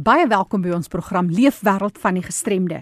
Baie 0.00 0.24
welkom 0.24 0.62
by 0.64 0.70
ons 0.72 0.88
program 0.88 1.26
Leefwêreld 1.28 1.98
van 2.00 2.16
die 2.16 2.22
Gestremde. 2.24 2.78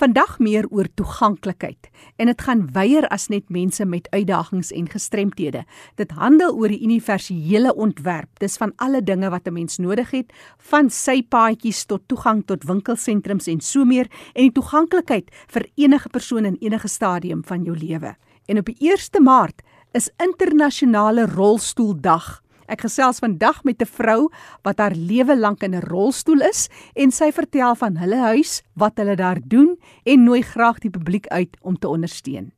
Vandag 0.00 0.38
meer 0.40 0.64
oor 0.72 0.86
toeganklikheid 0.96 1.90
en 2.16 2.30
dit 2.30 2.40
gaan 2.40 2.62
weier 2.72 3.04
as 3.12 3.26
net 3.28 3.50
mense 3.52 3.84
met 3.84 4.08
uitdagings 4.14 4.70
en 4.72 4.88
gestremthede. 4.88 5.66
Dit 6.00 6.14
handel 6.16 6.56
oor 6.56 6.72
die 6.72 6.80
universele 6.80 7.74
ontwerp. 7.76 8.30
Dis 8.40 8.56
van 8.56 8.72
alle 8.80 9.02
dinge 9.04 9.28
wat 9.28 9.44
'n 9.44 9.52
mens 9.52 9.76
nodig 9.76 10.10
het, 10.10 10.32
van 10.56 10.88
sypaadjies 10.88 11.84
tot 11.84 12.08
toegang 12.08 12.46
tot 12.46 12.64
winkelsentrums 12.64 13.46
en 13.46 13.60
so 13.60 13.84
meer 13.84 14.08
en 14.32 14.48
die 14.48 14.52
toeganklikheid 14.52 15.28
vir 15.52 15.68
enige 15.76 16.08
persoon 16.08 16.44
in 16.44 16.56
enige 16.60 16.88
stadium 16.88 17.44
van 17.44 17.62
jou 17.62 17.76
lewe. 17.76 18.16
En 18.46 18.58
op 18.58 18.64
die 18.64 18.76
1 18.80 19.22
Maart 19.22 19.62
is 19.92 20.10
internasionale 20.16 21.26
rolstoeldag. 21.26 22.42
Ek 22.68 22.84
gesels 22.84 23.22
vandag 23.24 23.62
met 23.64 23.80
'n 23.80 23.88
vrou 23.88 24.28
wat 24.62 24.78
haar 24.78 24.94
lewe 24.94 25.36
lank 25.36 25.62
in 25.62 25.74
'n 25.74 25.88
rolstoel 25.88 26.40
is 26.40 26.68
en 26.94 27.10
sy 27.10 27.32
vertel 27.32 27.74
van 27.74 27.96
hulle 27.96 28.16
huis, 28.16 28.62
wat 28.74 28.96
hulle 28.96 29.16
daar 29.16 29.40
doen 29.42 29.78
en 30.04 30.24
nooi 30.24 30.42
graag 30.42 30.78
die 30.78 30.90
publiek 30.90 31.26
uit 31.26 31.56
om 31.62 31.78
te 31.78 31.88
ondersteun. 31.88 32.52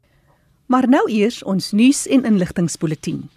Maar 0.67 0.89
nou 0.89 1.11
eers 1.11 1.43
ons 1.43 1.73
nuus 1.73 2.07
en 2.07 2.25
inligtingspulsatie. 2.25 3.29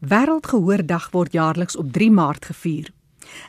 Wêreldgehoordag 0.00 1.10
word 1.10 1.32
jaarliks 1.32 1.76
op 1.76 1.92
3 1.92 2.10
Maart 2.10 2.44
gevier. 2.44 2.90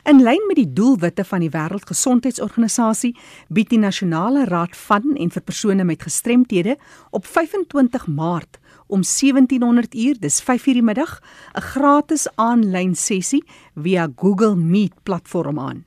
In 0.04 0.22
lyn 0.22 0.46
met 0.48 0.56
die 0.56 0.72
doelwitte 0.72 1.24
van 1.24 1.40
die 1.40 1.50
Wêreldgesondheidsorganisasie 1.50 3.16
bied 3.48 3.68
die 3.70 3.78
Nasionale 3.78 4.44
Raad 4.44 4.76
van 4.76 5.16
en 5.16 5.30
vir 5.30 5.42
persone 5.42 5.84
met 5.84 6.02
gestremthede 6.02 6.76
op 7.10 7.26
25 7.26 8.06
Maart 8.06 8.58
om 8.86 9.02
1700 9.04 9.94
uur, 9.94 10.16
dis 10.20 10.40
5:00 10.42 10.72
die 10.72 10.82
middag, 10.82 11.20
'n 11.54 11.60
gratis 11.60 12.28
aanlyn 12.34 12.94
sessie 12.94 13.44
via 13.74 14.08
Google 14.16 14.56
Meet 14.56 15.02
platform 15.02 15.58
aan. 15.58 15.84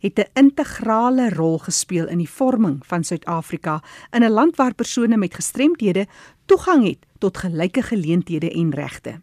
het 0.00 0.18
'n 0.18 0.30
integrale 0.34 1.28
rol 1.28 1.58
gespeel 1.58 2.08
in 2.08 2.18
die 2.18 2.30
vorming 2.30 2.86
van 2.86 3.04
Suid-Afrika 3.04 3.82
in 4.10 4.22
'n 4.22 4.30
land 4.30 4.56
waar 4.56 4.74
persone 4.74 5.16
met 5.16 5.34
gestremthede 5.34 6.06
toegang 6.44 6.86
het 6.86 7.06
tot 7.18 7.36
gelyke 7.36 7.82
geleenthede 7.82 8.50
en 8.50 8.70
regte. 8.74 9.20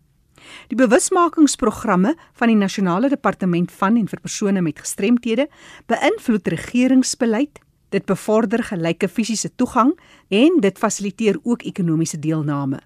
Die 0.67 0.78
bewusmakingsprogramme 0.78 2.16
van 2.34 2.47
die 2.47 2.56
Nasionale 2.56 3.09
Departement 3.09 3.72
van 3.72 3.97
en 3.97 4.08
vir 4.08 4.19
persone 4.19 4.61
met 4.61 4.80
gestremthede 4.80 5.47
beïnvloed 5.86 6.47
regeringsbeleid, 6.47 7.59
dit 7.89 8.06
bevorder 8.06 8.64
gelyke 8.64 9.08
fisiese 9.08 9.56
toegang 9.56 10.00
en 10.28 10.59
dit 10.59 10.78
fasiliteer 10.78 11.39
ook 11.44 11.64
ekonomiese 11.64 12.19
deelname. 12.19 12.80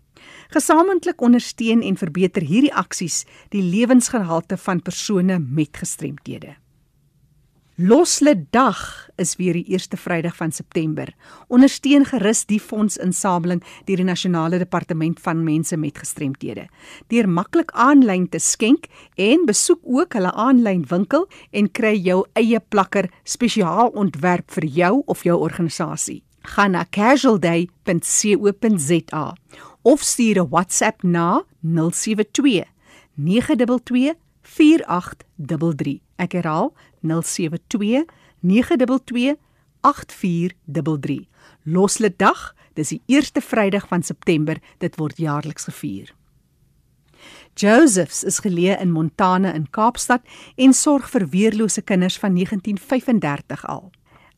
Gesamentlik 0.50 1.22
ondersteun 1.22 1.82
en 1.82 1.98
verbeter 1.98 2.42
hierdie 2.42 2.74
aksies 2.74 3.24
die 3.50 3.64
lewensgehalte 3.64 4.58
van 4.58 4.82
persone 4.82 5.40
met 5.40 5.78
gestremthede. 5.78 6.56
Losle 7.76 8.46
Dag 8.50 9.10
is 9.16 9.36
weer 9.40 9.54
die 9.54 9.66
eerste 9.72 9.98
Vrydag 9.98 10.36
van 10.36 10.52
September. 10.52 11.16
Ondersteun 11.48 12.06
gerus 12.06 12.46
die 12.46 12.60
fondsinsameling 12.60 13.64
deur 13.88 13.98
die 14.02 14.06
Nasionale 14.06 14.58
Departement 14.60 15.20
van 15.24 15.44
Mense 15.44 15.78
met 15.80 15.98
Gestremthede. 15.98 16.68
Deur 17.08 17.30
maklik 17.32 17.72
aanlyn 17.72 18.30
te 18.30 18.40
skenk 18.44 18.86
en 19.16 19.46
besoek 19.48 19.80
ook 19.88 20.14
hulle 20.20 20.32
aanlyn 20.36 20.84
winkel 20.90 21.30
en 21.52 21.72
kry 21.72 21.96
jou 21.96 22.26
eie 22.36 22.60
plakker 22.60 23.10
spesiaal 23.24 23.88
ontwerp 23.96 24.52
vir 24.52 24.66
jou 24.66 25.04
of 25.08 25.24
jou 25.24 25.40
organisasie. 25.40 26.24
Gaan 26.42 26.72
na 26.76 26.86
casualday.co.za 26.92 29.36
of 29.82 30.04
stuur 30.04 30.44
'n 30.44 30.50
WhatsApp 30.50 31.04
na 31.04 31.44
072 31.62 32.66
922 33.16 34.16
4833. 34.56 36.00
Ek 36.22 36.36
herhaal 36.38 36.74
072 37.02 38.06
922 38.40 39.38
8433. 39.82 41.28
Loslede 41.64 42.18
dag, 42.18 42.56
dis 42.74 42.94
die 42.94 43.02
eerste 43.06 43.42
Vrydag 43.42 43.88
van 43.88 44.04
September, 44.04 44.60
dit 44.78 44.98
word 45.00 45.18
jaarliks 45.18 45.70
gevier. 45.70 46.12
Josephs 47.56 48.24
is 48.24 48.40
geleë 48.42 48.80
in 48.82 48.92
Montana 48.92 49.52
in 49.54 49.68
Kaapstad 49.70 50.24
en 50.56 50.74
sorg 50.74 51.10
vir 51.14 51.28
weerlose 51.34 51.82
kinders 51.82 52.18
van 52.20 52.34
1935 52.38 53.66
al. 53.66 53.92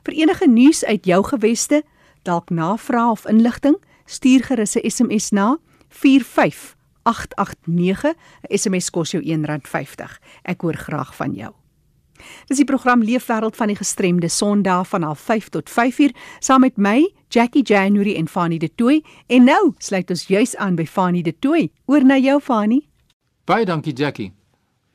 Vir 0.04 0.14
enige 0.14 0.46
nuus 0.46 0.84
uit 0.84 1.06
jou 1.06 1.24
geweste, 1.24 1.82
dalk 2.22 2.50
navraag 2.50 3.10
of 3.10 3.26
inligting, 3.26 3.76
stuur 4.06 4.44
gerus 4.44 4.74
'n 4.74 4.90
SMS 4.90 5.30
na 5.30 5.58
45889. 5.88 8.14
'n 8.48 8.58
SMS 8.58 8.90
kos 8.90 9.10
jou 9.10 9.22
R1.50. 9.22 10.20
Ek 10.42 10.60
hoor 10.60 10.76
graag 10.76 11.16
van 11.16 11.32
jou. 11.32 11.52
Dis 12.46 12.60
die 12.60 12.66
program 12.66 13.02
Leefwêreld 13.02 13.56
van 13.56 13.66
die 13.66 13.76
gestremde 13.76 14.28
Sondag 14.28 14.88
van 14.88 15.04
05:30 15.04 15.48
tot 15.48 15.70
5:00 15.70 16.14
saam 16.38 16.60
met 16.60 16.76
my 16.76 17.12
Jackie 17.28 17.62
January 17.62 18.14
en 18.14 18.28
Fanny 18.28 18.58
De 18.58 18.74
Tooy 18.74 19.04
en 19.26 19.44
nou 19.44 19.74
sluit 19.78 20.10
ons 20.10 20.26
juis 20.26 20.56
aan 20.56 20.74
by 20.74 20.86
Fanny 20.86 21.22
De 21.22 21.38
Tooy. 21.38 21.70
Oor 21.84 22.04
na 22.04 22.18
jou 22.18 22.40
Fanny. 22.40 22.88
Baie 23.44 23.64
dankie 23.64 23.92
Jackie. 23.92 24.32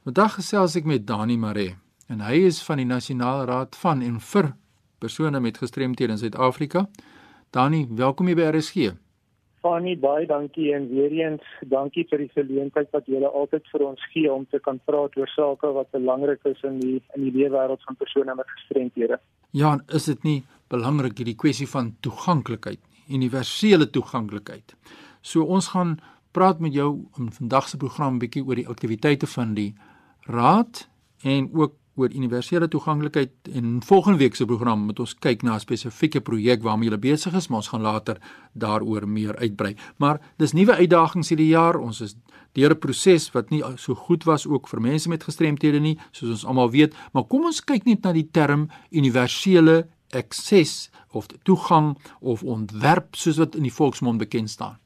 Vandag 0.03 0.33
gesels 0.33 0.75
ek 0.75 0.85
met 0.85 1.07
Dani 1.07 1.37
Mare 1.37 1.75
en 2.07 2.21
hy 2.21 2.33
is 2.33 2.63
van 2.63 2.77
die 2.77 2.85
Nasionale 2.85 3.45
Raad 3.45 3.75
van 3.75 4.01
en 4.01 4.19
vir 4.19 4.55
persone 4.99 5.39
met 5.39 5.57
gestremthede 5.57 6.11
in 6.11 6.17
Suid-Afrika. 6.17 6.89
Dani, 7.51 7.87
welkom 7.89 8.27
hier 8.27 8.35
by 8.35 8.57
RSG. 8.57 9.00
Fanny, 9.61 9.93
baie 9.99 10.25
dankie 10.25 10.71
en 10.73 10.87
weer 10.89 11.11
eens 11.13 11.49
dankie 11.69 12.05
vir 12.09 12.23
die 12.23 12.31
geleentheid 12.33 12.89
wat 12.95 13.09
julle 13.09 13.29
altyd 13.29 13.67
vir 13.73 13.83
ons 13.85 14.05
gee 14.13 14.31
om 14.33 14.47
te 14.49 14.59
kan 14.65 14.79
praat 14.89 15.17
oor 15.19 15.29
sake 15.35 15.69
wat 15.75 15.91
belangrik 15.93 16.45
is 16.49 16.63
in 16.67 16.79
die 16.81 16.97
in 17.15 17.27
die 17.27 17.33
leefwêreld 17.35 17.83
van 17.85 17.99
persone 17.99 18.35
met 18.35 18.49
gestremthede. 18.55 19.19
Ja, 19.51 19.75
is 19.93 20.09
dit 20.09 20.23
nie 20.23 20.39
belangrik 20.71 21.19
hierdie 21.19 21.37
kwessie 21.37 21.67
van 21.69 21.93
toeganklikheid 22.01 22.81
nie, 22.81 23.19
universele 23.19 23.89
toeganklikheid. 23.89 24.73
So 25.21 25.45
ons 25.45 25.73
gaan 25.75 25.99
praat 26.31 26.59
met 26.63 26.73
jou 26.73 26.89
in 27.19 27.29
vandag 27.35 27.67
se 27.69 27.77
program 27.77 28.17
bietjie 28.19 28.45
oor 28.47 28.57
die 28.57 28.67
aktiwiteite 28.67 29.27
van 29.27 29.53
die 29.53 29.73
raad 30.25 30.87
en 31.27 31.49
ook 31.53 31.77
oor 31.95 32.11
universele 32.13 32.67
toeganklikheid 32.67 33.49
en 33.53 33.81
volgende 33.83 34.17
week 34.17 34.35
se 34.35 34.45
program 34.45 34.85
moet 34.87 34.99
ons 34.99 35.15
kyk 35.19 35.43
na 35.43 35.55
'n 35.55 35.59
spesifieke 35.59 36.21
projek 36.21 36.63
waarmee 36.63 36.89
jy 36.89 36.99
besig 36.99 37.33
is, 37.33 37.47
maar 37.47 37.57
ons 37.57 37.67
gaan 37.67 37.81
later 37.81 38.17
daaroor 38.53 39.07
meer 39.07 39.35
uitbrei. 39.37 39.75
Maar 39.97 40.19
dis 40.37 40.53
nuwe 40.53 40.75
uitdagings 40.75 41.29
hierdie 41.29 41.51
jaar. 41.51 41.77
Ons 41.77 42.01
is 42.01 42.15
deur 42.53 42.71
'n 42.71 42.79
proses 42.79 43.31
wat 43.31 43.49
nie 43.49 43.63
so 43.75 43.95
goed 43.95 44.23
was 44.23 44.47
ook 44.47 44.67
vir 44.67 44.81
mense 44.81 45.09
met 45.09 45.23
gestremthede 45.23 45.79
nie, 45.79 45.97
soos 46.11 46.29
ons 46.29 46.45
almal 46.45 46.71
weet, 46.71 46.93
maar 47.13 47.23
kom 47.23 47.45
ons 47.45 47.61
kyk 47.61 47.85
net 47.85 48.03
na 48.03 48.11
die 48.11 48.29
term 48.31 48.69
universele 48.91 49.87
akses 50.11 50.89
of 51.11 51.27
toegang 51.43 51.97
of 52.19 52.43
ontwerp 52.43 53.15
soos 53.15 53.37
wat 53.37 53.55
in 53.55 53.63
die 53.63 53.73
volksmond 53.73 54.17
bekend 54.17 54.49
staan 54.49 54.80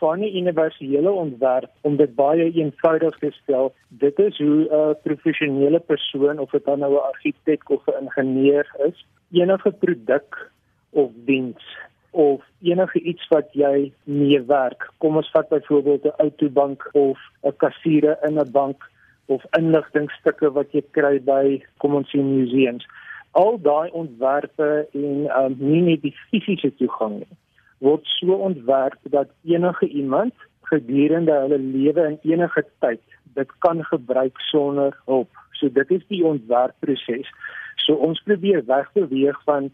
van 0.00 0.22
die 0.24 0.32
universele 0.40 1.10
ontwerp 1.10 1.70
om 1.88 1.96
dit 2.00 2.14
baie 2.16 2.48
eenvoudig 2.50 3.18
te 3.18 3.30
stel. 3.42 3.72
Dit 3.88 4.18
is 4.18 4.38
hoe 4.38 4.68
'n 4.68 4.96
professionele 5.02 5.80
persoon 5.92 6.38
of 6.38 6.50
dit 6.50 6.64
dan 6.64 6.78
nou 6.78 6.92
'n 6.94 7.08
argitek 7.12 7.70
of 7.70 7.86
'n 7.86 8.04
ingenieur 8.04 8.66
is, 8.88 9.06
enige 9.32 9.70
produk 9.70 10.50
of 10.90 11.10
diens 11.24 11.64
of 12.10 12.40
enige 12.60 13.00
iets 13.00 13.28
wat 13.28 13.52
jy 13.52 13.92
mee 14.04 14.40
werk. 14.42 14.90
Kom 14.98 15.16
ons 15.16 15.30
vat 15.30 15.48
byvoorbeeld 15.48 16.04
'n 16.04 16.18
outobank 16.24 16.88
of 16.92 17.18
'n 17.42 17.56
kassiere 17.56 18.18
in 18.22 18.38
'n 18.38 18.50
bank 18.52 18.90
of 19.26 19.44
inligtingstukke 19.58 20.52
wat 20.52 20.72
jy 20.72 20.82
kry 20.90 21.20
by 21.20 21.62
kom 21.76 21.94
ons 21.94 22.10
sien 22.10 22.36
museums. 22.36 22.86
Al 23.30 23.60
daai 23.62 23.90
ontwerpe 23.90 24.88
en 24.92 25.30
um, 25.38 25.56
nie 25.58 25.82
net 25.82 26.02
die 26.02 26.16
fisiese 26.30 26.74
toegang 26.76 27.14
nie 27.18 27.36
word 27.80 28.06
so 28.18 28.36
ontwerp 28.48 28.98
dat 29.02 29.28
enige 29.44 29.88
iemand 29.88 30.34
gedurende 30.70 31.32
hulle 31.32 31.58
lewe 31.58 32.06
in 32.06 32.18
enige 32.32 32.64
tyd 32.78 33.00
dit 33.34 33.52
kan 33.58 33.84
gebruik 33.84 34.40
sonder 34.50 34.96
hulp. 35.04 35.30
So 35.52 35.68
dit 35.72 35.90
is 35.90 36.06
die 36.08 36.24
ontwerpproses. 36.24 37.28
So 37.76 37.94
ons 37.94 38.22
probeer 38.26 38.64
wegbeweeg 38.66 39.38
van 39.44 39.70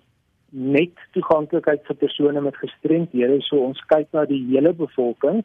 net 0.50 0.94
toeganklikheid 1.16 1.84
vir 1.88 1.98
persone 2.02 2.40
met 2.40 2.58
gestremdhede. 2.62 3.40
So 3.48 3.64
ons 3.68 3.80
kyk 3.90 4.12
na 4.16 4.24
die 4.28 4.42
hele 4.50 4.72
bevolking, 4.76 5.42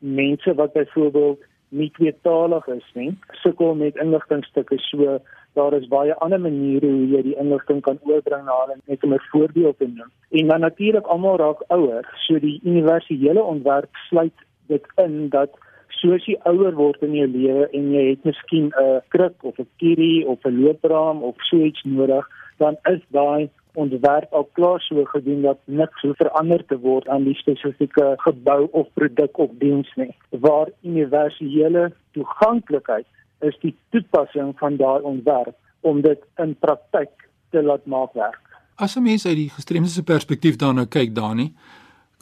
mense 0.00 0.54
wat 0.58 0.74
byvoorbeeld 0.76 1.40
nie 1.72 1.90
tweetalig 1.96 2.66
is 2.68 2.88
nie, 2.94 3.12
sukkel 3.42 3.74
met 3.74 3.96
inligtingstukke. 3.96 4.78
So 4.90 5.18
daar 5.56 5.74
is 5.76 5.88
baie 5.88 6.14
ander 6.24 6.40
maniere 6.40 6.88
hoe 6.88 7.08
jy 7.16 7.22
die 7.22 7.36
inligting 7.40 7.82
kan 7.84 7.98
oorbring 8.08 8.44
na 8.46 8.56
hulle 8.60 8.78
net 8.86 9.04
om 9.04 9.14
'n 9.14 9.26
voorbeeld 9.32 9.78
te 9.78 9.88
noem. 9.88 10.10
En 10.30 10.48
dan 10.48 10.60
natuurlik 10.60 11.06
almal 11.06 11.36
raak 11.36 11.60
ouer. 11.68 12.04
So 12.26 12.38
die 12.38 12.60
universele 12.64 13.42
ontwerp 13.42 13.90
sluit 14.08 14.38
dit 14.66 14.84
in 14.96 15.28
dat 15.28 15.50
soos 15.88 16.24
jy 16.26 16.36
ouer 16.44 16.74
word 16.74 17.02
in 17.02 17.14
jou 17.14 17.28
lewe 17.28 17.68
en 17.72 17.90
jy 17.92 18.04
het 18.10 18.24
miskien 18.24 18.72
'n 18.80 19.00
kruk 19.08 19.36
of 19.42 19.58
'n 19.58 19.68
kierie 19.78 20.26
of 20.26 20.44
'n 20.44 20.60
loopraam 20.62 21.22
of 21.22 21.36
so 21.38 21.56
iets 21.56 21.82
nodig, 21.84 22.28
dan 22.58 22.76
is 22.84 23.02
daai 23.08 23.50
ontwerp 23.74 24.32
al 24.32 24.48
klaar 24.52 24.80
so 24.80 25.04
gedoen 25.04 25.42
dat 25.42 25.58
niks 25.64 26.00
hoef 26.00 26.16
verander 26.16 26.64
te 26.66 26.78
word 26.78 27.08
aan 27.08 27.24
die 27.24 27.34
spesifieke 27.34 28.14
gebou 28.24 28.68
of 28.70 28.88
produk 28.94 29.38
of 29.38 29.50
diens 29.60 29.90
nie. 29.96 30.12
Waar 30.30 30.68
universele 30.82 31.92
toeganklikheid 32.12 33.06
is 33.40 33.58
die 33.60 33.74
toepassing 33.90 34.52
van 34.58 34.76
daai 34.76 35.02
ontwerp 35.02 35.56
om 35.80 36.00
dit 36.02 36.20
in 36.42 36.54
praktyk 36.58 37.28
te 37.50 37.62
laat 37.62 37.86
maak 37.86 38.12
werk. 38.14 38.40
As 38.76 38.96
'n 38.96 39.02
mens 39.02 39.26
uit 39.26 39.36
die 39.36 39.50
gestremde 39.50 40.02
perspektief 40.02 40.56
daarna 40.56 40.84
kyk, 40.84 41.14
Dani, 41.14 41.52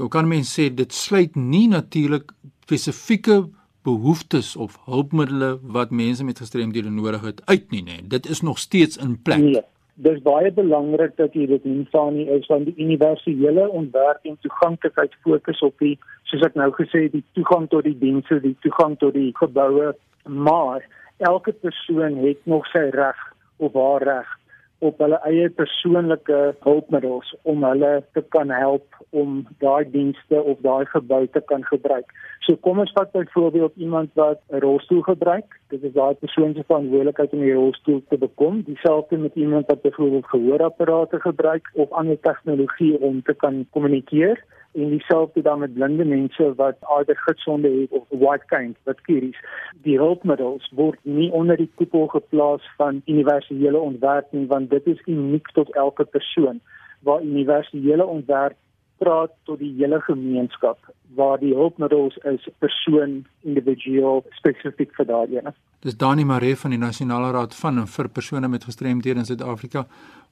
kan 0.09 0.29
mens 0.29 0.59
sê 0.59 0.75
dit 0.75 0.93
sluit 0.93 1.37
nie 1.37 1.69
natuurlik 1.69 2.33
spesifieke 2.63 3.49
behoeftes 3.83 4.57
of 4.57 4.79
hulpmiddels 4.85 5.59
wat 5.63 5.91
mense 5.91 6.25
met 6.25 6.39
gestremdhede 6.39 6.91
nodig 6.91 7.21
het 7.21 7.43
uit 7.45 7.71
nie, 7.71 7.83
nee. 7.83 8.07
Dit 8.07 8.27
is 8.27 8.41
nog 8.41 8.59
steeds 8.59 8.97
in 8.97 9.23
plek. 9.23 9.39
Nee 9.39 9.63
dis 10.07 10.21
baie 10.25 10.51
belangrik 10.57 11.17
dat 11.21 11.35
jy 11.37 11.47
dit 11.51 11.65
instaan 11.69 12.15
nie 12.17 12.27
is 12.33 12.47
van 12.49 12.65
die 12.65 12.75
universele 12.81 13.69
ontwerp 13.69 14.25
en 14.25 14.39
toeganklikheid 14.41 15.17
fokus 15.27 15.61
op 15.67 15.77
die 15.85 15.97
soos 16.31 16.47
ek 16.49 16.57
nou 16.57 16.71
gesê 16.79 17.05
het 17.07 17.17
die 17.17 17.25
toegang 17.37 17.69
tot 17.69 17.85
die 17.85 17.99
dienste, 18.01 18.41
die 18.41 18.57
toegang 18.65 18.97
tot 19.03 19.13
die 19.19 19.31
geboue, 19.37 19.93
maar 20.25 20.87
elke 21.19 21.53
persoon 21.53 22.17
het 22.25 22.41
nog 22.49 22.69
sy 22.73 22.87
reg 22.97 23.19
of 23.61 23.77
haar 23.77 24.07
reg 24.09 24.40
op 24.81 24.99
hulle 25.03 25.19
eie 25.29 25.49
persoonlike 25.61 26.39
hulpmiddels 26.65 27.35
om 27.53 27.65
hulle 27.65 27.93
te 28.17 28.23
kan 28.37 28.51
help 28.51 29.01
om 29.23 29.41
daai 29.65 29.85
dienste 29.93 30.43
of 30.43 30.61
daai 30.67 30.85
gebou 30.93 31.27
te 31.27 31.43
kan 31.53 31.65
gebruik. 31.69 32.13
So 32.47 32.57
kom 32.67 32.81
ons 32.83 32.93
vat 32.97 33.13
byvoorbeeld 33.13 33.77
iemand 33.77 34.11
wat 34.15 34.41
'n 34.49 34.63
rolstoel 34.65 35.03
gebruik. 35.03 35.59
Dit 35.69 35.83
is 35.83 35.93
daai 35.93 36.15
persoon 36.15 36.55
se 36.55 36.65
verantwoordelikheid 36.65 37.33
om 37.33 37.41
die 37.41 37.55
rolstoel 37.55 38.03
te 38.09 38.19
bekom. 38.19 38.63
Dieselfde 38.63 39.17
met 39.17 39.35
iemand 39.35 39.67
wat 39.67 39.83
byvoorbeeld 39.83 40.27
gehoorapparate 40.27 41.21
gebruik 41.21 41.71
of 41.75 41.91
ander 41.91 42.21
tegnologie 42.21 43.01
om 43.01 43.23
te 43.23 43.35
kan 43.35 43.67
kommunikeer 43.71 44.45
en 44.73 44.89
dieselfde 44.89 45.43
dan 45.43 45.59
met 45.59 45.75
blinde 45.75 46.05
mense 46.05 46.55
wat 46.55 46.77
either 46.99 47.17
gidsonde 47.17 47.71
het 47.81 47.91
of 47.91 48.05
white 48.09 48.47
kind 48.47 48.77
wat 48.83 49.01
kies 49.01 49.37
die 49.83 49.99
hulpmiddels 49.99 50.71
word 50.75 50.99
nie 51.03 51.31
onder 51.33 51.57
die 51.57 51.71
koepel 51.75 52.07
geplaas 52.07 52.71
van 52.77 53.03
universele 53.07 53.79
ontwerp 53.79 54.33
nie 54.33 54.47
want 54.47 54.71
dit 54.71 54.87
is 54.87 55.03
uniek 55.07 55.51
tot 55.59 55.75
elke 55.75 56.05
persoon 56.05 56.61
waar 57.01 57.23
universele 57.23 58.07
ontwerp 58.07 58.57
praat 59.01 59.33
tot 59.49 59.59
die 59.63 59.73
hele 59.79 60.01
gemeenskap 60.05 60.93
waar 61.19 61.41
die 61.41 61.55
hulpmiddels 61.57 62.19
is 62.31 62.47
persoon 62.63 63.25
individueel 63.43 64.23
spesifiek 64.37 64.93
vir 64.99 65.09
daardie 65.09 65.41
ene. 65.41 65.55
Dis 65.83 65.97
Dani 65.97 66.25
Maree 66.29 66.57
van 66.61 66.75
die 66.75 66.81
Nasionale 66.81 67.33
Raad 67.35 67.57
van 67.57 67.81
en 67.83 67.89
vir 67.89 68.11
persone 68.13 68.49
met 68.49 68.67
gestremdhede 68.69 69.23
in 69.23 69.29
Suid-Afrika 69.29 69.87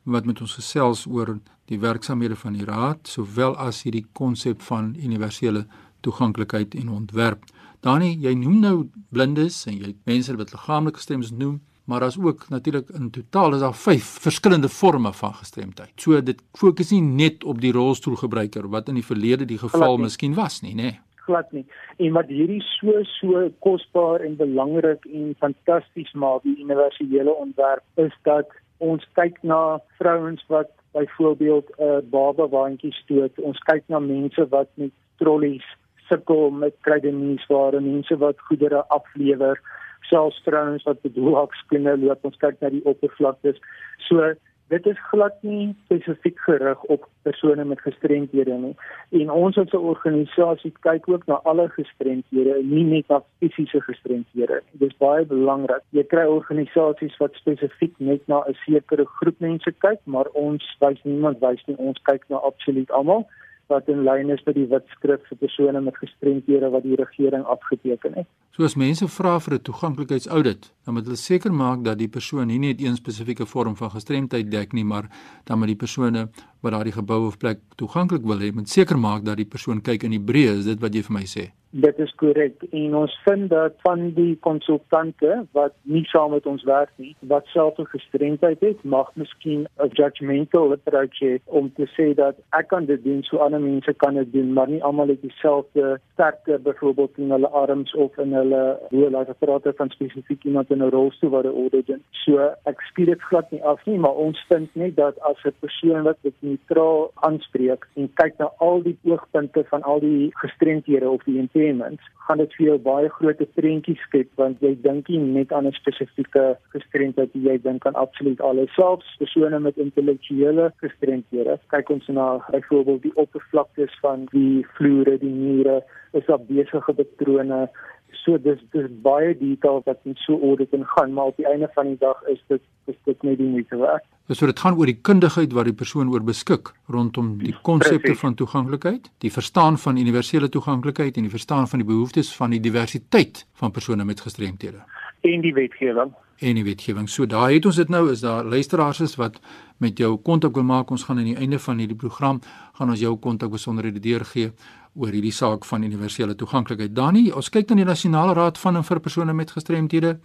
wat 0.04 0.28
met 0.28 0.40
ons 0.40 0.54
gesels 0.60 1.06
oor 1.06 1.36
die 1.68 1.80
werksamehede 1.80 2.36
van 2.36 2.56
die 2.56 2.64
raad 2.68 3.08
sowel 3.08 3.56
as 3.60 3.82
hierdie 3.84 4.06
konsep 4.12 4.62
van 4.68 4.94
universele 4.96 5.64
toeganklikheid 6.00 6.76
en 6.78 6.92
ontwerp. 7.00 7.44
Dani, 7.84 8.14
jy 8.22 8.34
noem 8.38 8.60
nou 8.62 8.76
blindes 9.14 9.64
en 9.70 9.76
jy 9.78 9.94
mense 10.08 10.36
wat 10.36 10.54
liggaamlik 10.54 11.00
gestremd 11.00 11.28
is 11.28 11.34
noem, 11.34 11.58
maar 11.88 12.04
daar's 12.04 12.18
ook 12.20 12.46
natuurlik 12.52 12.88
in 12.92 13.10
totaal 13.10 13.54
is 13.56 13.64
daar 13.64 13.74
5 13.74 14.04
verskillende 14.28 14.68
forme 14.68 15.12
van 15.12 15.34
gestremdheid. 15.34 15.92
So 15.96 16.22
dit 16.22 16.42
fokus 16.52 16.90
nie 16.90 17.02
net 17.02 17.44
op 17.44 17.60
die 17.60 17.72
rolstoelgebruiker 17.72 18.68
wat 18.68 18.88
in 18.88 19.00
die 19.00 19.06
verlede 19.06 19.48
die 19.48 19.58
geval 19.58 19.96
miskien 19.96 20.34
was 20.36 20.60
nie, 20.60 20.74
nê? 20.74 20.90
Nee 20.92 20.98
glad 21.28 21.52
nie. 21.52 21.66
En 22.04 22.14
wat 22.16 22.30
hierdie 22.32 22.62
so 22.64 23.02
so 23.18 23.44
kosbaar 23.64 24.24
en 24.26 24.38
belangrik 24.40 25.04
en 25.12 25.34
fantasties 25.42 26.12
maak 26.24 26.44
die 26.46 26.56
universele 26.62 27.34
ontwerp 27.34 28.04
is 28.04 28.14
dat 28.28 28.54
ons 28.84 29.04
kyk 29.18 29.40
na 29.52 29.60
vrouens 30.00 30.44
wat 30.54 30.70
byvoorbeeld 30.96 31.68
'n 31.76 31.82
uh, 31.88 31.98
baba 32.14 32.48
waantjie 32.48 32.94
stoot. 33.02 33.34
Ons 33.50 33.60
kyk 33.70 33.84
na 33.88 33.98
mense 33.98 34.48
wat 34.54 34.70
met 34.74 34.94
trollies 35.20 35.66
sukkel 36.08 36.50
met 36.50 36.74
krydeniesware, 36.86 37.80
mense 37.80 38.16
wat 38.16 38.40
goedere 38.48 38.80
aflewer, 38.88 39.60
selfs 40.08 40.42
vrouens 40.44 40.84
wat 40.88 41.00
bedoelhakskoene 41.06 41.96
loop. 41.96 42.24
Ons 42.28 42.36
kyk 42.42 42.60
na 42.60 42.72
die 42.74 42.84
oppervlaktes. 42.88 43.60
So 44.08 44.34
dit 44.68 44.86
is 44.86 44.98
glad 45.10 45.36
nie 45.48 45.70
spesifiek 45.86 46.40
gerig 46.44 46.82
op 46.92 47.06
persone 47.24 47.64
met 47.64 47.80
gestremdhede 47.80 48.56
nie. 48.64 48.74
En 49.20 49.30
ons 49.30 49.58
as 49.58 49.72
'n 49.72 49.88
organisasie 49.92 50.72
kyk 50.80 51.08
ook 51.08 51.26
na 51.26 51.40
alle 51.44 51.68
gestremdhede, 51.68 52.62
nie 52.62 52.84
net 52.84 53.08
na 53.08 53.22
fisiese 53.40 53.80
gestremdhede 53.80 54.60
nie. 54.60 54.78
Dit 54.78 54.90
is 54.90 54.96
baie 54.98 55.24
belangrik. 55.24 55.82
Jy 55.90 56.04
kry 56.04 56.26
organisasies 56.26 57.16
wat 57.16 57.34
spesifiek 57.34 57.94
net 57.98 58.28
na 58.28 58.44
'n 58.48 58.54
sekere 58.66 59.04
groep 59.04 59.40
mense 59.40 59.72
kyk, 59.72 60.00
maar 60.04 60.28
ons 60.32 60.76
wys 60.80 61.02
niemand 61.02 61.40
wys 61.40 61.62
nie. 61.66 61.76
Ons 61.76 61.98
kyk 62.02 62.28
na 62.28 62.36
absoluut 62.36 62.90
almal 62.90 63.26
wat 63.68 63.88
in 63.88 64.04
lyn 64.04 64.30
is 64.30 64.42
met 64.46 64.56
die 64.56 64.66
wetskrif 64.66 65.24
vir 65.28 65.38
persone 65.42 65.80
met 65.84 65.96
gestremdhede 66.00 66.70
wat 66.72 66.82
die 66.82 66.96
regering 66.96 67.44
afgeteken 67.44 68.14
het. 68.20 68.28
So 68.56 68.64
as 68.64 68.74
mense 68.74 69.08
vra 69.08 69.38
vir 69.40 69.54
'n 69.54 69.62
toeganklikeidsaudit, 69.68 70.72
dan 70.84 70.94
moet 70.94 71.04
hulle 71.04 71.16
seker 71.16 71.52
maak 71.52 71.84
dat 71.84 71.98
die 71.98 72.08
persoon 72.08 72.46
nie 72.46 72.58
net 72.58 72.80
een 72.80 72.96
spesifieke 72.96 73.46
vorm 73.46 73.76
van 73.76 73.90
gestremdheid 73.90 74.50
dek 74.50 74.72
nie, 74.72 74.84
maar 74.84 75.08
dan 75.44 75.58
met 75.58 75.68
die 75.68 75.76
persone 75.76 76.28
wat 76.60 76.72
daardie 76.72 76.92
gebou 76.92 77.26
of 77.26 77.38
plek 77.38 77.60
toeganklik 77.76 78.22
wil 78.22 78.38
hê, 78.38 78.52
moet 78.52 78.68
seker 78.68 78.98
maak 78.98 79.24
dat 79.24 79.36
die 79.36 79.46
persoon 79.46 79.80
kyk 79.80 80.02
in 80.02 80.10
die 80.10 80.26
breë, 80.30 80.58
is 80.58 80.64
dit 80.64 80.80
wat 80.80 80.94
jy 80.94 81.02
vir 81.02 81.18
my 81.20 81.26
sê? 81.26 81.50
Dit 81.70 81.98
is 81.98 82.12
korrek. 82.16 82.62
En 82.72 82.94
ons 82.96 83.14
vind 83.24 83.50
dat 83.50 83.74
van 83.84 84.06
die 84.16 84.38
konsultante 84.40 85.34
wat 85.52 85.74
nie 85.82 86.04
saam 86.08 86.30
met 86.32 86.46
ons 86.48 86.62
werk 86.64 86.90
nie, 86.96 87.12
wat 87.28 87.44
self 87.52 87.78
'n 87.78 87.84
gestremdheid 87.92 88.60
het, 88.60 88.84
mag 88.84 89.10
miskien 89.14 89.66
'n 89.76 89.90
judgmental 89.92 90.72
approach 90.72 91.18
hê 91.20 91.38
om 91.44 91.72
te 91.74 91.86
sê 91.96 92.14
dat 92.14 92.36
ek 92.52 92.68
kan 92.68 92.86
dit 92.86 93.04
doen, 93.04 93.22
so 93.22 93.36
ander 93.36 93.60
mense 93.60 93.92
kan 93.92 94.14
dit 94.14 94.32
doen, 94.32 94.52
maar 94.52 94.68
nie 94.68 94.82
almal 94.82 95.08
het 95.08 95.22
dieselfde 95.22 96.00
sterkte 96.12 96.58
byvoorbeeld 96.58 97.18
in 97.18 97.30
hulle 97.30 97.48
arms 97.48 97.94
of 97.94 98.18
in 98.18 98.32
hulle 98.32 98.78
hoe 98.90 99.34
praat 99.38 99.76
van 99.76 99.90
spesifiek 99.90 100.44
iemand 100.44 100.70
in 100.70 100.82
'n 100.82 100.90
rolstoel 100.90 101.30
wat 101.30 101.44
'n 101.44 101.58
origin. 101.64 102.02
So 102.10 102.38
ek 102.64 102.80
skiet 102.80 103.06
dit 103.06 103.20
glad 103.20 103.50
nie 103.50 103.64
af 103.64 103.86
nie, 103.86 103.98
maar 103.98 104.14
ons 104.14 104.44
vind 104.48 104.74
net 104.74 104.96
dat 104.96 105.20
as 105.20 105.44
'n 105.44 105.52
persoon 105.60 106.02
wat 106.02 106.16
dit 106.22 106.34
neutraal 106.48 107.10
aanspreek 107.28 107.86
en 108.00 108.10
kyk 108.20 108.38
na 108.38 108.50
al 108.64 108.82
die 108.82 108.96
oogpunte 109.08 109.64
van 109.70 109.82
al 109.82 110.00
die 110.04 110.30
gestremdhede 110.42 111.08
of 111.10 111.24
die 111.28 111.38
impairments, 111.38 112.04
gaan 112.26 112.42
dit 112.42 112.54
vir 112.58 112.66
jou 112.66 112.78
baie 112.86 113.08
groot 113.16 113.40
prentjies 113.56 114.00
skep 114.06 114.28
want 114.40 114.60
jy 114.64 114.74
dink 114.84 115.08
nie 115.08 115.18
net 115.18 115.52
aan 115.52 115.66
'n 115.66 115.78
spesifieke 115.80 116.44
gestremdheid 116.74 117.30
jy 117.32 117.58
dink 117.62 117.86
aan 117.86 118.00
absoluut 118.04 118.40
alles. 118.40 118.74
Selfs 118.74 119.16
persone 119.18 119.58
met 119.60 119.76
intellektuele 119.76 120.72
gestremdhede 120.84 121.58
kyk 121.74 121.90
ons 121.90 122.08
na 122.08 122.28
byvoorbeeld 122.50 123.02
die 123.02 123.16
oppervlaktes 123.16 123.98
van 124.00 124.26
die 124.32 124.66
vloere 124.76 125.18
die 125.18 125.34
mure 125.34 125.82
is 126.12 126.26
daar 126.26 126.40
besige 126.40 126.92
patrone 126.92 127.68
so 128.12 128.38
dis 128.38 128.60
dis 128.72 128.88
baie 129.02 129.34
detail 129.38 129.82
wat 129.86 129.98
in 130.04 130.16
so 130.24 130.38
audit 130.40 130.72
ingaan 130.72 131.12
maar 131.12 131.32
op 131.32 131.36
die 131.36 131.46
einde 131.46 131.68
van 131.74 131.86
die 131.86 131.98
dag 132.00 132.22
is 132.32 132.40
dit 132.48 132.62
is 132.86 132.96
dit 133.04 133.22
net 133.22 133.38
die 133.38 133.48
moeite 133.48 133.76
werd. 133.76 134.04
So 134.28 134.46
dit 134.46 134.60
gaan 134.60 134.76
oor 134.76 134.86
die 134.86 135.00
kundigheid 135.00 135.52
wat 135.52 135.68
die 135.68 135.76
persoon 135.76 136.12
oor 136.12 136.24
beskik 136.24 136.72
rondom 136.86 137.36
die 137.42 137.54
konsepte 137.62 138.14
van 138.14 138.34
toeganklikheid, 138.34 139.10
die 139.24 139.32
verstaan 139.32 139.78
van 139.78 139.96
universele 139.96 140.48
toeganklikheid 140.48 141.16
en 141.16 141.28
die 141.28 141.34
verstaan 141.36 141.68
van 141.68 141.84
die 141.84 141.88
behoeftes 141.88 142.32
van 142.36 142.56
die 142.56 142.60
diversiteit 142.60 143.46
van 143.60 143.70
persone 143.70 144.04
met 144.04 144.20
gestremthede 144.20 144.84
en 145.20 145.40
die 145.40 145.54
wetgewing 145.54 146.14
en 146.38 146.54
die 146.54 146.64
wetgewing. 146.64 147.08
So 147.10 147.26
daar 147.26 147.50
het 147.50 147.66
ons 147.66 147.76
dit 147.76 147.88
nou 147.90 148.04
is 148.12 148.20
daar 148.22 148.44
luisteraars 148.44 149.00
is 149.00 149.16
wat 149.18 149.40
met 149.82 149.98
jou 149.98 150.16
kontak 150.22 150.54
wil 150.54 150.66
maak. 150.66 150.90
Ons 150.90 151.04
gaan 151.04 151.18
aan 151.18 151.32
die 151.32 151.36
einde 151.36 151.58
van 151.58 151.78
hierdie 151.78 151.98
program 151.98 152.40
gaan 152.78 152.90
ons 152.90 153.00
jou 153.00 153.16
kontak 153.16 153.50
besonderhede 153.50 154.00
deurgee 154.00 154.52
oor 154.94 155.12
hierdie 155.12 155.32
saak 155.32 155.64
van 155.64 155.82
universele 155.82 156.34
toeganklikheid. 156.34 156.94
Dani, 156.94 157.30
ons 157.32 157.50
kyk 157.50 157.68
dan 157.68 157.76
die 157.76 157.88
nasionale 157.88 158.34
raad 158.34 158.58
van 158.58 158.76
en 158.76 158.84
vir 158.84 159.00
persone 159.00 159.32
met 159.32 159.50
gestremthede. 159.50 160.18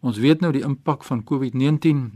Ons 0.00 0.18
weet 0.18 0.40
nou 0.40 0.52
die 0.52 0.62
impak 0.62 1.04
van 1.04 1.24
COVID-19 1.24 2.10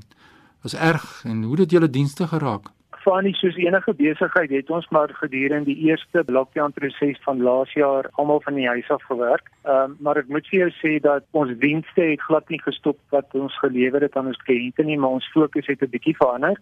was 0.62 0.74
erg 0.74 1.24
en 1.24 1.42
hoe 1.42 1.56
dit 1.56 1.70
julle 1.70 1.90
dienste 1.90 2.26
geraak. 2.26 2.70
Fanie 3.02 3.34
soos 3.34 3.56
enige 3.58 3.94
besigheid 3.98 4.50
het 4.54 4.70
ons 4.70 4.86
maar 4.94 5.10
gedurende 5.18 5.66
die 5.72 5.88
eerste 5.88 6.22
lockdown 6.26 6.70
proses 6.76 7.18
van 7.24 7.42
laas 7.42 7.72
jaar 7.74 8.06
almal 8.12 8.40
van 8.44 8.54
die 8.54 8.68
huis 8.68 8.90
af 8.90 9.02
gewerk. 9.10 9.50
Ehm 9.64 9.90
um, 9.90 9.96
maar 10.00 10.20
ek 10.22 10.28
moet 10.28 10.46
vir 10.50 10.58
jou 10.60 10.70
sê 10.78 10.92
dat 11.02 11.26
ons 11.32 11.50
dienste 11.58 12.02
het 12.12 12.22
glad 12.22 12.48
nie 12.48 12.62
gestop 12.62 12.98
wat 13.10 13.34
ons 13.34 13.58
gelewer 13.58 14.06
het 14.06 14.16
aan 14.16 14.30
ons 14.30 14.42
kliënte 14.46 14.86
nie, 14.86 14.98
maar 14.98 15.18
ons 15.18 15.30
fokus 15.34 15.66
het 15.66 15.82
'n 15.82 15.90
bietjie 15.90 16.16
verander 16.16 16.58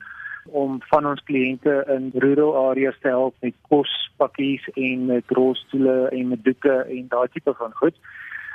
om 0.47 0.81
van 0.93 1.07
ons 1.07 1.23
kliënte 1.25 1.85
in 1.97 2.11
rural 2.15 2.57
areas 2.71 2.99
te 3.01 3.09
help 3.09 3.35
met 3.41 3.55
kospakkies 3.69 4.69
en 4.75 5.07
met 5.07 5.25
rolstoele 5.29 6.09
en 6.09 6.29
met 6.29 6.45
doeke 6.45 6.77
en 6.89 7.07
daai 7.09 7.29
tipe 7.33 7.55
van 7.55 7.73
goed. 7.73 7.97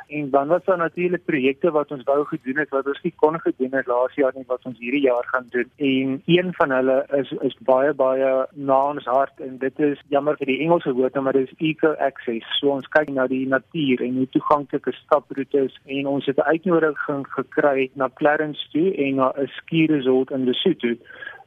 En 0.08 0.30
dan 0.30 0.48
was 0.48 0.64
daar 0.64 0.78
natuurlik 0.78 1.26
projekte 1.26 1.72
wat 1.72 1.92
ons 1.92 2.04
wou 2.04 2.26
gedoen 2.26 2.58
het 2.58 2.70
wat 2.70 2.88
ons 2.88 3.02
nie 3.02 3.14
kon 3.16 3.40
gedoen 3.40 3.74
het 3.74 3.88
laas 3.88 4.14
jaar 4.14 4.32
nie 4.36 4.44
wat 4.48 4.66
ons 4.66 4.80
hierdie 4.80 5.02
jaar 5.02 5.26
gaan 5.28 5.46
doen. 5.50 5.70
En 5.76 6.22
een 6.26 6.54
van 6.54 6.72
hulle 6.72 7.06
is 7.18 7.32
is 7.32 7.58
baie 7.60 7.94
baie 7.94 8.46
na 8.54 8.80
ons 8.92 9.06
hart 9.06 9.40
en 9.40 9.58
dit 9.58 9.80
is 9.80 10.02
jammer 10.08 10.38
vir 10.38 10.46
die 10.46 10.60
Engelse 10.60 10.94
woord 10.94 11.18
maar 11.22 11.34
dit 11.34 11.50
is 11.50 11.58
eco 11.58 11.94
access. 11.94 12.58
So 12.60 12.70
ons 12.70 12.88
kyk 12.98 13.10
na 13.10 13.28
die 13.28 13.48
natuur 13.48 14.02
en 14.02 14.22
hoe 14.22 14.30
toeganklike 14.30 14.92
staproetes 14.92 15.80
en 15.86 16.08
ons 16.08 16.26
het 16.26 16.38
'n 16.38 16.50
uitnodiging 16.54 17.26
gekry 17.28 17.90
na 17.94 18.10
Clarence 18.14 18.70
toe 18.72 18.94
en 18.94 19.16
na 19.16 19.34
'n 19.38 19.48
ski 19.48 19.86
resort 19.86 20.32
in 20.32 20.46
Lesotho 20.46 20.96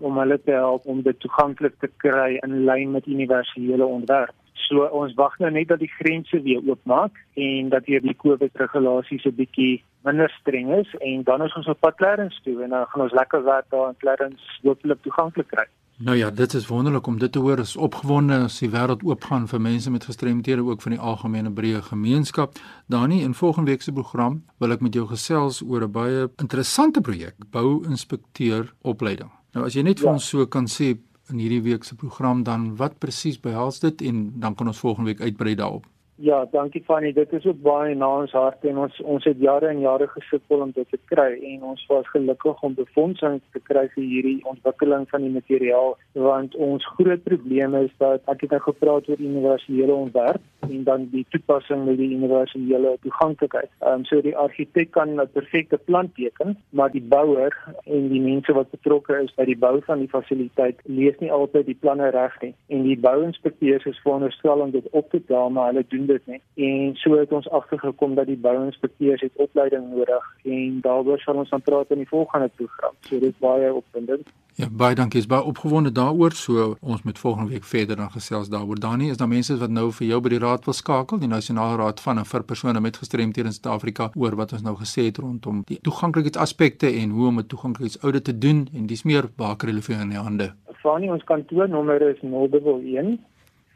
om 0.01 0.19
hulle 0.19 0.39
te 0.45 0.51
help 0.51 0.87
om 0.87 1.03
dit 1.03 1.21
toeganklik 1.21 1.79
te 1.81 1.91
kry 1.97 2.39
in 2.43 2.65
lyn 2.65 2.91
met 2.91 3.07
universele 3.07 3.87
ontwerp. 3.87 4.35
So 4.69 4.85
ons 4.93 5.15
wag 5.17 5.39
nou 5.39 5.51
net 5.55 5.69
dat 5.69 5.81
die 5.81 5.93
grense 5.93 6.41
weer 6.43 6.61
oopmaak 6.67 7.17
en 7.35 7.71
dat 7.73 7.87
hier 7.87 8.03
die 8.05 8.17
COVID 8.17 8.57
regulasies 8.61 9.25
'n 9.25 9.35
bietjie 9.35 9.83
minder 10.05 10.31
streng 10.41 10.71
is 10.81 10.95
en 11.01 11.23
dan 11.23 11.43
is 11.43 11.55
ons 11.57 11.69
op 11.69 11.81
pad 11.81 11.97
Clarence 11.97 12.43
toe 12.43 12.63
en 12.63 12.71
dan 12.71 12.87
gaan 12.87 13.03
ons 13.03 13.13
lekker 13.13 13.45
werk 13.45 13.67
daar 13.71 13.89
in 13.89 13.97
Clarence 13.97 14.45
hopelik 14.63 15.03
toeganklik 15.03 15.49
kry. 15.49 15.67
Nou 16.01 16.17
ja, 16.17 16.31
dit 16.31 16.53
is 16.53 16.67
wonderlik 16.67 17.07
om 17.07 17.19
dit 17.19 17.33
te 17.33 17.39
hoor. 17.39 17.59
Is 17.59 17.77
opgewonde 17.77 18.37
as 18.45 18.59
die 18.59 18.71
wêreld 18.71 19.03
oopgaan 19.03 19.49
vir 19.51 19.61
mense 19.61 19.91
met 19.91 20.05
gestremthede 20.05 20.63
ook 20.63 20.83
van 20.83 20.95
die 20.95 21.01
algemene 21.01 21.51
breë 21.51 21.81
gemeenskap. 21.83 22.55
Dani, 22.87 23.23
in 23.23 23.35
volgende 23.35 23.71
week 23.71 23.83
se 23.83 23.93
program 23.93 24.45
wil 24.59 24.71
ek 24.71 24.81
met 24.81 24.95
jou 24.95 25.07
gesels 25.07 25.63
oor 25.63 25.83
'n 25.83 25.93
baie 25.93 26.31
interessante 26.37 27.01
projek, 27.01 27.35
bou-inspekteur 27.51 28.75
opleiding. 28.83 29.38
Nou 29.57 29.65
as 29.67 29.77
jy 29.77 29.85
net 29.87 30.03
vir 30.03 30.11
ja. 30.11 30.17
ons 30.19 30.29
so 30.33 30.47
kan 30.47 30.69
sê 30.69 30.97
in 31.29 31.41
hierdie 31.43 31.63
week 31.65 31.85
se 31.85 31.97
program 31.97 32.43
dan 32.45 32.75
wat 32.81 32.99
presies 33.03 33.39
behels 33.41 33.81
dit 33.85 34.03
en 34.09 34.41
dan 34.41 34.55
kan 34.57 34.71
ons 34.71 34.81
volgende 34.81 35.13
week 35.13 35.21
uitbrei 35.21 35.55
daarop. 35.55 35.87
Ja, 36.21 36.45
dankie 36.51 36.83
Fanny. 36.83 37.13
Dit 37.13 37.33
is 37.33 37.45
ook 37.47 37.61
baie 37.63 37.95
na 37.95 38.07
ons 38.21 38.33
hart 38.35 38.65
en 38.67 38.79
ons 38.83 38.97
ons 39.07 39.27
het 39.29 39.39
jare 39.39 39.69
en 39.71 39.79
jare 39.85 40.09
gesukkel 40.11 40.65
om 40.65 40.71
dit 40.75 40.89
te 40.91 40.99
kry 41.13 41.29
en 41.53 41.63
ons 41.71 41.85
was 41.87 42.09
gelukkig 42.11 42.63
om 42.67 42.75
befondsing 42.75 43.37
te 43.55 43.63
kry 43.69 43.85
vir 43.93 44.03
hierdie 44.03 44.41
ontwikkeling 44.51 45.07
van 45.13 45.23
die 45.23 45.31
materiaal 45.31 45.95
want 46.19 46.57
ons 46.67 46.87
groot 46.97 47.23
probleem 47.23 47.77
is 47.79 47.93
dat 48.03 48.27
ek 48.35 48.43
het 48.43 48.57
nou 48.57 48.61
gepraat 48.65 49.07
oor 49.13 49.23
universele 49.23 49.95
ontwerp 49.95 50.67
en 50.67 50.83
dan 50.89 51.05
die 51.13 51.23
toepassing 51.31 51.85
met 51.87 52.01
die 52.03 52.11
universele 52.17 52.97
toeganklikheid. 53.07 53.71
Ehm 53.79 54.01
um, 54.01 54.09
so 54.11 54.19
die 54.27 54.35
argitek 54.47 54.91
kan 54.99 55.15
'n 55.15 55.29
perfekte 55.39 55.79
plan 55.79 56.11
teken, 56.19 56.59
maar 56.71 56.91
die 56.91 57.05
bouer 57.15 57.55
en 57.85 58.09
die 58.09 58.25
mense 58.27 58.53
wat 58.59 58.75
betrokke 58.75 59.23
is 59.23 59.35
by 59.39 59.45
die 59.45 59.59
bou 59.67 59.79
van 59.87 60.03
die 60.03 60.11
fasiliteit 60.17 60.83
lees 60.83 61.15
nie 61.23 61.31
altyd 61.33 61.67
die 61.71 61.79
planne 61.79 62.11
reg 62.11 62.43
nie 62.43 62.55
en 62.67 62.83
die 62.83 62.99
bouinspekteurs 62.99 63.87
is 63.87 64.03
veronderstel 64.03 64.67
om 64.67 64.71
dit 64.75 64.91
op 64.91 65.11
te 65.11 65.23
daag 65.31 65.51
maar 65.51 65.73
hulle 65.73 65.87
doen 65.89 66.07
dit 66.09 66.27
nie. 66.27 66.41
En 66.67 66.97
so 66.99 67.19
het 67.19 67.33
ons 67.33 67.49
agtergekom 67.61 68.17
dat 68.19 68.27
die 68.27 68.39
bouinspekteurs 68.41 69.23
het 69.25 69.37
opleiding 69.37 69.91
nodig 69.93 70.25
en 70.43 70.81
daaroor 70.85 71.21
sal 71.23 71.41
ons 71.43 71.51
dan 71.55 71.63
praat 71.63 71.95
in 71.95 72.03
die 72.03 72.09
volgende 72.09 72.51
program. 72.57 72.95
So 73.07 73.21
dit 73.23 73.39
baie 73.45 73.73
opwindend. 73.75 74.29
Ja, 74.59 74.67
baie 74.71 74.95
dankie. 74.99 75.21
Is 75.21 75.29
baie 75.31 75.45
opgewonde 75.47 75.93
daaroor. 75.95 76.33
So 76.35 76.75
ons 76.81 77.03
moet 77.07 77.19
volgende 77.19 77.51
week 77.51 77.65
verder 77.65 77.97
dan 77.97 78.11
gesels 78.11 78.49
daaroor. 78.51 78.81
Dani, 78.81 79.11
is 79.11 79.21
daar 79.21 79.31
mense 79.31 79.57
wat 79.61 79.71
nou 79.71 79.93
vir 80.01 80.07
jou 80.09 80.21
by 80.25 80.33
die 80.35 80.43
raad 80.43 80.67
wil 80.67 80.75
skakel, 80.75 81.21
die 81.23 81.31
Nasionale 81.31 81.79
Raad 81.79 82.03
van 82.03 82.19
en 82.19 82.27
vir 82.27 82.45
persone 82.45 82.81
met 82.81 82.99
gestremthede 82.99 83.53
in 83.53 83.55
Suid-Afrika 83.55 84.11
oor 84.17 84.35
wat 84.41 84.53
ons 84.53 84.67
nou 84.67 84.75
gesê 84.81 85.07
het 85.07 85.23
rondom 85.23 85.63
die 85.71 85.79
toeganklikheidsaspekte 85.87 86.91
en 86.91 87.15
hoe 87.15 87.29
om 87.29 87.39
'n 87.39 87.47
toeganklikheidsaudit 87.47 88.25
te 88.25 88.39
doen 88.39 88.69
en 88.75 88.87
dis 88.87 89.03
meer 89.05 89.31
baker 89.37 89.69
hulle 89.69 89.83
vir 89.83 90.01
in 90.01 90.11
die 90.11 90.19
hande. 90.19 90.55
Fani, 90.83 91.11
ons 91.11 91.25
kantoornommer 91.25 92.03
is 92.03 92.19
011 92.23 93.19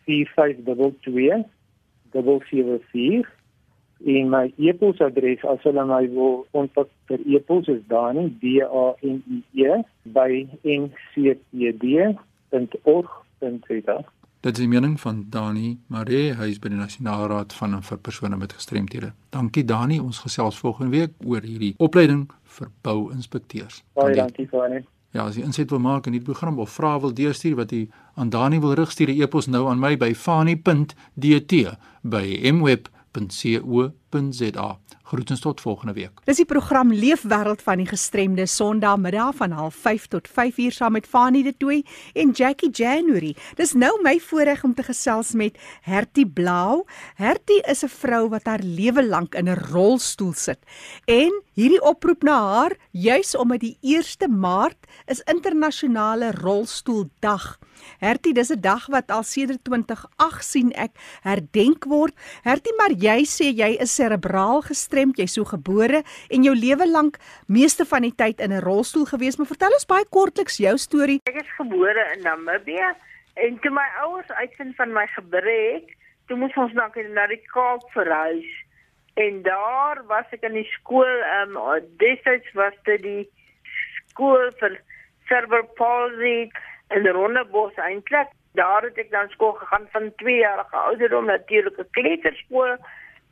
4522 0.07 1.45
074 2.14 3.26
en 4.04 4.28
my 4.31 4.52
e-posadres 4.59 5.45
as 5.47 5.62
hulle 5.66 5.85
my 5.87 6.07
wil 6.14 6.47
kontak 6.54 6.88
per 7.07 7.19
e-pos 7.26 7.69
is 7.69 7.83
dani 7.90 8.25
d 8.42 8.45
a 8.62 8.87
n 9.02 9.23
i 9.26 9.38
e 9.66 9.73
by 10.16 10.33
ncpd.org.za 10.81 12.12
Dit 14.42 14.59
is 14.59 14.64
die 14.64 14.69
mening 14.69 15.00
van 15.00 15.26
Dani 15.31 15.78
Maree, 15.87 16.33
hy 16.35 16.49
is 16.50 16.59
by 16.59 16.73
die 16.73 16.78
Nasionale 16.78 17.28
Raad 17.31 17.52
van 17.54 17.76
vir 17.78 17.99
persone 18.02 18.35
met 18.37 18.52
gestremthede. 18.52 19.12
Dankie 19.31 19.62
Dani, 19.64 20.00
ons 20.02 20.19
gesels 20.19 20.59
volgende 20.59 20.90
week 20.90 21.12
oor 21.23 21.47
hierdie 21.47 21.75
opleiding 21.78 22.26
vir 22.57 22.69
bouinspekteurs. 22.83 23.85
Baie 23.95 24.16
dankie 24.19 24.49
aan. 24.50 24.83
Ja, 25.12 25.26
as 25.26 25.37
jy 25.37 25.45
inset 25.45 25.71
wil 25.71 25.83
maak 25.85 26.07
in 26.07 26.12
hierdie 26.16 26.33
program 26.33 26.59
of 26.59 26.73
vra 26.73 26.95
wil 27.00 27.12
deurstuur 27.12 27.57
wat 27.57 27.73
jy 27.73 27.88
aan 28.16 28.31
Dani 28.33 28.61
wil 28.61 28.75
rig, 28.75 28.90
stuur 28.90 29.09
'n 29.12 29.23
e-pos 29.23 29.47
nou 29.47 29.69
aan 29.69 29.78
my 29.78 29.97
by 29.97 30.14
fani.dt 30.14 31.52
by 32.02 32.26
mweb.co.za. 34.12 34.78
Groetens 35.02 35.40
tot 35.40 35.61
volgende 35.61 35.92
week. 35.92 36.21
Dis 36.25 36.38
die 36.40 36.47
program 36.49 36.92
Leefwêreld 36.92 37.62
van 37.62 37.83
die 37.83 37.87
gestremde 37.87 38.47
Sondagmiddag 38.47 39.35
van 39.37 39.52
05:30 39.52 40.09
tot 40.09 40.28
5:00 40.28 40.73
saam 40.73 40.92
met 40.92 41.07
Fanie 41.07 41.42
de 41.42 41.57
Tooy 41.57 41.85
en 42.14 42.31
Jackie 42.31 42.71
January. 42.71 43.37
Dis 43.54 43.73
nou 43.73 43.92
my 44.02 44.19
voorreg 44.21 44.64
om 44.64 44.75
te 44.75 44.83
gesels 44.83 45.33
met 45.33 45.59
Hertie 45.81 46.26
Blau. 46.26 46.85
Hertie 47.14 47.61
is 47.69 47.85
'n 47.85 47.88
vrou 47.88 48.28
wat 48.28 48.45
haar 48.45 48.62
lewe 48.62 49.07
lank 49.07 49.35
in 49.35 49.49
'n 49.49 49.59
rolstoel 49.71 50.33
sit. 50.33 50.59
En 51.04 51.42
hierdie 51.52 51.83
oproep 51.83 52.23
na 52.23 52.38
haar 52.40 52.76
juis 52.90 53.37
omdat 53.37 53.61
die 53.61 53.76
1 53.81 54.38
Maart 54.38 54.87
is 55.07 55.21
internasionale 55.21 56.31
rolstoeldag. 56.31 57.59
Hertie, 57.99 58.35
dis 58.35 58.50
'n 58.50 58.61
dag 58.61 58.87
wat 58.87 59.11
al 59.11 59.23
sedert 59.23 59.64
2008 59.64 60.45
sien 60.45 60.73
ek 60.73 60.90
herdenk 61.23 61.85
word. 61.85 62.14
Hertie, 62.42 62.75
maar 62.76 62.92
jy 62.92 63.25
sê 63.26 63.54
jy 63.54 63.76
is 63.81 63.95
serebraal 64.03 64.65
gestremd, 64.67 65.21
jy's 65.21 65.37
so 65.39 65.47
gebore 65.49 66.03
en 66.33 66.47
jou 66.47 66.55
lewe 66.57 66.89
lank 66.91 67.19
meeste 67.47 67.87
van 67.89 68.07
die 68.07 68.15
tyd 68.23 68.41
in 68.41 68.53
'n 68.53 68.65
rolstoel 68.67 69.07
gewees. 69.13 69.39
Maar 69.39 69.53
vertel 69.55 69.77
ons 69.79 69.87
baie 69.87 70.07
kortliks 70.17 70.59
jou 70.59 70.77
storie. 70.77 71.21
Ek 71.25 71.43
is 71.45 71.57
gebore 71.57 72.05
in 72.15 72.23
Namibië 72.23 72.91
en 73.35 73.59
toe 73.61 73.71
my 73.71 73.89
ouers 74.05 74.29
uitvind 74.29 74.77
van 74.77 74.93
my 74.93 75.07
gebrek, 75.07 75.97
toe 76.27 76.37
moes 76.37 76.57
ons 76.57 76.73
dan 76.73 76.91
na 77.15 77.27
die 77.27 77.43
Kaap 77.55 77.83
verhuis. 77.93 78.51
En 79.15 79.43
daar 79.43 80.03
was 80.07 80.27
ek 80.33 80.43
in 80.43 80.55
die 80.55 80.71
skool, 80.79 81.17
ehm 81.23 81.57
um, 81.57 81.81
destyds 81.99 82.53
was 82.55 82.75
dit 82.85 83.03
die 83.03 83.29
skool 84.09 84.51
vir 84.61 84.81
cerebral 85.29 85.69
palsy 85.77 86.51
in 86.91 87.07
Rondebos 87.07 87.77
eintlik. 87.77 88.29
Daar 88.55 88.83
het 88.83 88.99
ek 88.99 89.11
dan 89.11 89.29
skool 89.29 89.53
gegaan 89.53 89.87
van 89.93 90.13
2 90.17 90.37
jarige 90.37 90.77
ouderdom 90.77 91.25
natuurlik 91.25 91.79
'n 91.79 91.91
kleuterskool 91.91 92.77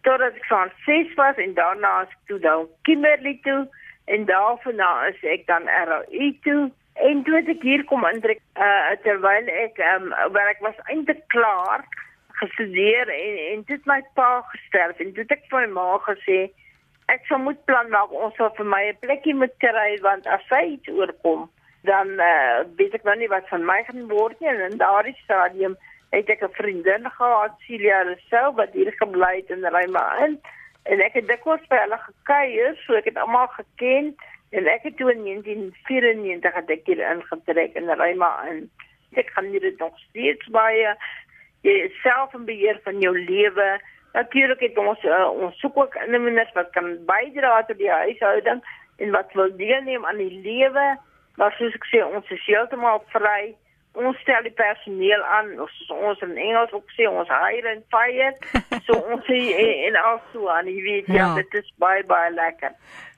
totdat 0.06 0.34
ek 0.34 0.46
van 0.48 0.72
6 0.86 1.14
was 1.14 1.36
en 1.36 1.54
daarna 1.54 1.94
as 2.02 2.12
ek 2.16 2.26
toe 2.32 2.38
dan 2.38 2.68
Kimberley 2.88 3.38
toe 3.44 3.62
en 4.04 4.24
daarna 4.24 4.90
is 5.12 5.22
ek 5.22 5.46
dan 5.46 5.68
ROI 5.86 6.38
toe. 6.42 6.70
En 6.94 7.22
toe 7.24 7.40
ek 7.40 7.62
hier 7.62 7.84
kom 7.84 8.04
intrek 8.08 8.40
uh, 8.56 8.92
terwyl 9.04 9.50
ek 9.64 9.78
um, 9.94 10.10
werk 10.36 10.60
was 10.60 10.80
eintlik 10.86 11.22
klaar 11.32 11.86
gestudeer 12.40 13.08
en 13.08 13.36
en 13.52 13.62
dit 13.68 13.86
my 13.92 14.00
pa 14.18 14.30
gesterf 14.52 15.00
en 15.04 15.12
het 15.16 15.32
ek 15.36 15.46
vir 15.52 15.66
my 15.66 15.70
ma 15.76 16.00
gesê 16.08 16.40
ek 17.12 17.26
sou 17.28 17.38
moet 17.42 17.60
plan 17.68 17.90
maak 17.92 18.12
ons 18.24 18.36
sal 18.38 18.52
vir 18.58 18.68
my 18.74 18.82
'n 18.88 19.00
plekkie 19.04 19.36
moet 19.42 19.54
kry 19.64 19.90
want 20.06 20.26
as 20.36 20.44
sy 20.52 20.62
iets 20.74 20.92
oorkom 21.00 21.48
dan 21.90 22.08
uh, 22.30 22.56
weet 22.78 22.96
ek 22.98 23.04
nou 23.08 23.16
nie 23.20 23.32
wat 23.34 23.48
van 23.52 23.64
my 23.72 23.80
gaan 23.88 24.08
word 24.14 24.40
nie 24.40 24.50
en 24.52 24.64
in 24.68 24.82
daardie 24.84 25.16
stadium 25.24 25.76
het 26.10 26.30
ek 26.30 26.42
'n 26.42 26.56
vriendin 26.58 27.10
gehad 27.10 27.52
Celia 27.66 28.02
Rousseau 28.02 28.54
wat 28.54 28.72
hier 28.72 28.92
gebly 28.92 29.36
het 29.36 29.50
in 29.50 29.64
Rima 29.64 30.04
in 30.24 30.40
en 30.82 31.00
ek 31.00 31.12
het 31.12 31.28
dikwels 31.28 31.66
by 31.68 31.76
hulle 31.76 31.98
gekuier 31.98 32.76
so 32.84 32.94
ek 32.94 33.04
het 33.04 33.16
almal 33.16 33.46
geken 33.46 34.16
en 34.50 34.66
ek 34.66 34.82
het 34.82 34.96
toe 34.96 35.12
in 35.12 35.24
1994 35.24 36.54
het 36.54 36.70
ek 36.70 36.86
hier 36.86 37.02
ingetrek 37.12 37.74
in 37.74 37.90
Rima 37.90 38.32
in 38.50 38.70
ek 39.14 39.30
kan 39.34 39.50
nie 39.50 39.60
dit 39.60 39.78
nog 39.78 39.98
steeds 39.98 40.46
baie 40.48 40.96
jy 41.62 41.92
self 42.02 42.34
in 42.34 42.44
beheer 42.44 42.80
van 42.84 43.00
jou 43.00 43.18
lewe 43.18 43.80
natuurlik 44.12 44.60
het 44.60 44.78
ons 44.78 45.04
uh, 45.04 45.30
ons 45.30 45.58
soek 45.58 45.76
ook 45.76 45.94
inwoners 45.94 46.52
wat 46.52 46.70
kan 46.70 46.96
bydra 47.06 47.62
tot 47.62 47.78
die 47.78 47.90
huishouding 47.90 48.62
en 49.00 49.10
wat 49.10 49.32
wil 49.32 49.56
deelneem 49.56 50.06
aan 50.06 50.16
die 50.16 50.40
lewe. 50.44 50.98
Maar 51.34 51.54
soos 51.56 51.74
ek 51.74 51.86
sê, 51.88 52.02
ons 52.04 52.32
is 52.34 52.46
heeltemal 52.48 53.02
vry. 53.14 53.54
Ons 53.98 54.16
stel 54.22 54.42
die 54.46 54.52
personeel 54.54 55.22
aan, 55.34 55.48
ons 55.60 55.78
ons 55.90 56.20
in 56.22 56.36
Engels 56.38 56.70
ook 56.72 56.92
sê 56.94 57.08
ons 57.10 57.28
hire 57.28 57.72
and 57.74 57.84
fire. 57.90 58.30
So 58.86 58.94
ons 59.12 59.24
sê 59.26 59.38
en, 59.54 59.72
en 59.90 59.96
also 60.02 60.46
aan, 60.48 60.66
jy 60.70 60.82
weet 60.82 61.06
ja, 61.10 61.14
Ja. 61.14 61.34
dit 61.40 61.54
is 61.62 61.72
baie 61.82 62.04
baie 62.06 62.30
lekker. 62.34 62.72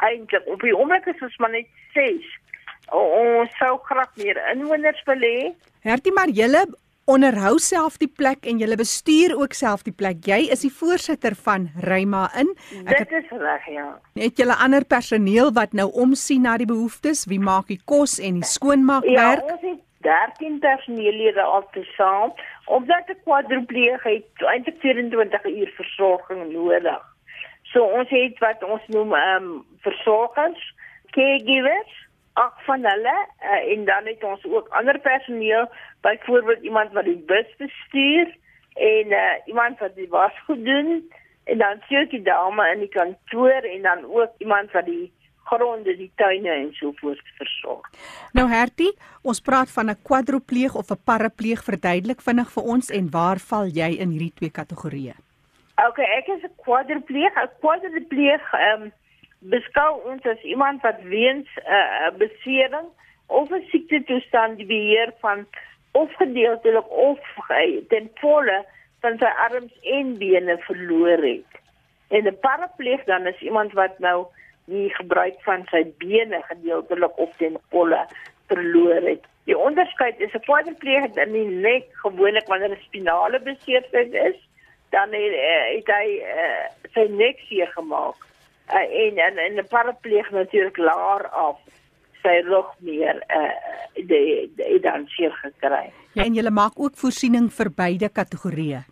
Eintlik 0.05 0.47
op 0.49 0.61
die 0.64 0.73
oomblik 0.76 1.07
is 1.12 1.21
ons 1.23 1.37
maar 1.38 1.52
net 1.55 1.69
6. 1.95 2.25
Ons 2.93 3.52
sou 3.61 3.76
graag 3.88 4.11
meer 4.21 4.41
inwoners 4.52 5.02
wil 5.07 5.23
hê. 5.25 5.52
Hertie 5.87 6.12
maar 6.12 6.29
julle 6.33 6.64
onderhou 7.12 7.57
self 7.59 7.97
die 7.99 8.09
plek 8.11 8.45
en 8.47 8.61
julle 8.62 8.76
bestuur 8.79 9.33
ook 9.38 9.55
self 9.59 9.83
die 9.87 9.93
plek. 9.95 10.21
Jy 10.29 10.50
is 10.55 10.61
die 10.67 10.71
voorsitter 10.73 11.35
van 11.45 11.69
Ryma 11.83 12.29
in. 12.38 12.52
Ek 12.87 13.05
Dit 13.09 13.17
is 13.23 13.31
reg, 13.41 13.64
ja. 13.75 13.87
het 14.19 14.38
julle 14.38 14.55
ander 14.57 14.85
personeel 14.85 15.52
wat 15.57 15.73
nou 15.75 15.88
omsien 15.93 16.43
na 16.47 16.57
die 16.61 16.69
behoeftes, 16.69 17.25
wie 17.31 17.41
maak 17.43 17.67
die 17.73 17.81
kos 17.85 18.19
en 18.23 18.38
die 18.41 18.47
skoonmaakwerk? 18.49 19.43
Ja, 19.43 19.57
ons 19.57 19.64
het 19.67 19.81
13 20.03 20.59
personeellede 20.59 21.43
al 21.43 21.67
tesaam. 21.71 22.35
Omdat 22.65 23.09
'n 23.09 23.21
kwadripleeg 23.25 24.03
het 24.03 24.47
eintlik 24.53 24.81
24 24.81 25.45
uur 25.45 25.73
versorging 25.77 26.53
nodig. 26.53 27.03
So 27.63 27.85
ons 27.85 28.09
het 28.09 28.39
wat 28.39 28.65
ons 28.65 28.83
noem 28.87 29.15
ehm 29.15 29.45
um, 29.45 29.65
versorgers, 29.81 30.75
caregivers, 31.11 31.93
ag 32.33 32.65
van 32.65 32.85
hulle 32.85 33.17
uh, 33.45 33.73
en 33.73 33.85
dan 33.85 34.07
het 34.07 34.25
ons 34.25 34.45
ook 34.45 34.69
ander 34.69 34.99
personeel, 34.99 35.69
byvoorbeeld 36.01 36.63
iemand 36.63 36.93
wat 36.93 37.05
die 37.05 37.23
bus 37.27 37.57
bestuur 37.57 38.37
en 38.75 39.07
uh, 39.07 39.35
iemand 39.45 39.79
wat 39.79 39.95
die 39.95 40.09
wasgoed 40.09 40.65
doen 40.65 41.11
en 41.45 41.59
dan 41.59 41.81
sien 41.89 42.07
jy 42.11 42.23
dame 42.23 42.69
in 42.73 42.85
die 42.85 42.93
kantoor 42.93 43.69
en 43.75 43.83
dan 43.83 44.05
ook 44.05 44.31
iemand 44.39 44.73
wat 44.73 44.87
die 44.87 45.13
gronde, 45.45 45.97
die 45.97 46.11
tuine 46.17 46.51
en 46.51 46.73
so 46.75 46.93
voort 47.01 47.21
versorg. 47.39 47.91
Nou 48.33 48.49
Hertie, 48.49 48.93
ons 49.23 49.41
praat 49.41 49.71
van 49.71 49.91
'n 49.91 50.03
kwadropleeg 50.03 50.75
of 50.75 50.91
'n 50.91 51.01
parapleeg 51.05 51.65
verduidelik 51.65 52.21
vinnig 52.21 52.51
vir 52.53 52.63
ons 52.63 52.91
en 52.91 53.11
waar 53.11 53.39
val 53.39 53.67
jy 53.67 53.91
in 53.99 54.11
hierdie 54.11 54.35
twee 54.35 54.51
kategorieë? 54.51 55.15
Okay, 55.89 56.05
ek 56.19 56.29
is 56.29 56.43
'n 56.45 56.55
kwadripleeg. 56.65 57.33
'n 57.37 57.49
Kwadripleeg 57.61 58.53
ehm 58.53 58.83
um, 58.83 58.93
beskou 59.39 60.01
ons 60.11 60.23
as 60.27 60.43
iemand 60.43 60.83
wat 60.83 61.01
weens 61.03 61.49
'n 61.57 61.73
uh, 61.73 62.11
besering 62.19 62.87
of 63.27 63.51
'n 63.51 63.65
siekte 63.71 64.05
toestand 64.05 64.57
die 64.57 64.67
beheer 64.67 65.13
van 65.21 65.47
of 65.93 66.13
gedeeltelik 66.15 66.91
of 66.91 67.19
ge- 67.49 67.85
ten 67.89 68.11
volle 68.15 68.65
van 69.01 69.19
sy 69.19 69.31
arms 69.49 69.73
en 69.83 70.19
bene 70.19 70.59
verloor 70.59 71.19
het. 71.23 71.53
En 72.09 72.27
'n 72.27 72.39
parapleeg 72.41 73.05
dan 73.05 73.27
is 73.27 73.41
iemand 73.41 73.73
wat 73.73 73.99
nou 73.99 74.27
die 74.71 74.88
gebruik 74.95 75.40
van 75.47 75.66
sy 75.71 75.85
bene 75.99 76.42
gedeeltelik 76.49 77.19
of 77.19 77.37
ten 77.37 77.59
volle 77.71 78.07
verloor 78.47 79.02
het. 79.09 79.25
Die 79.45 79.59
onderskeid 79.59 80.21
is 80.21 80.35
'n 80.35 80.45
kwadripleeg 80.47 81.04
in 81.25 81.33
die 81.33 81.49
nek 81.66 81.88
gewoonlik 82.04 82.47
wanneer 82.47 82.71
'n 82.71 82.85
spinale 82.87 83.40
beseerdheid 83.40 84.14
is 84.14 84.38
dan 84.90 85.09
het, 85.12 85.33
uh, 85.33 85.66
het 85.76 85.88
hy 85.88 86.07
uh, 86.21 86.64
sy 86.95 87.07
nek 87.11 87.38
seer 87.49 87.71
gemaak. 87.75 88.19
Uh, 88.69 88.87
en 89.04 89.19
en 89.19 89.38
en 89.38 89.54
'n 89.59 89.69
parapleeg 89.69 90.31
natuurlik 90.31 90.76
laer 90.76 91.28
af 91.28 91.59
sy 92.23 92.40
rug 92.47 92.71
meer 92.78 93.23
uh 93.28 93.54
die, 93.95 94.52
die 94.57 94.81
dan 94.81 95.07
seer 95.07 95.33
gekry. 95.42 95.92
Ja, 96.12 96.25
en 96.25 96.35
julle 96.35 96.50
maak 96.50 96.78
ook 96.81 96.97
voorsiening 96.97 97.50
vir 97.52 97.71
beide 97.76 98.09
kategorieë. 98.09 98.85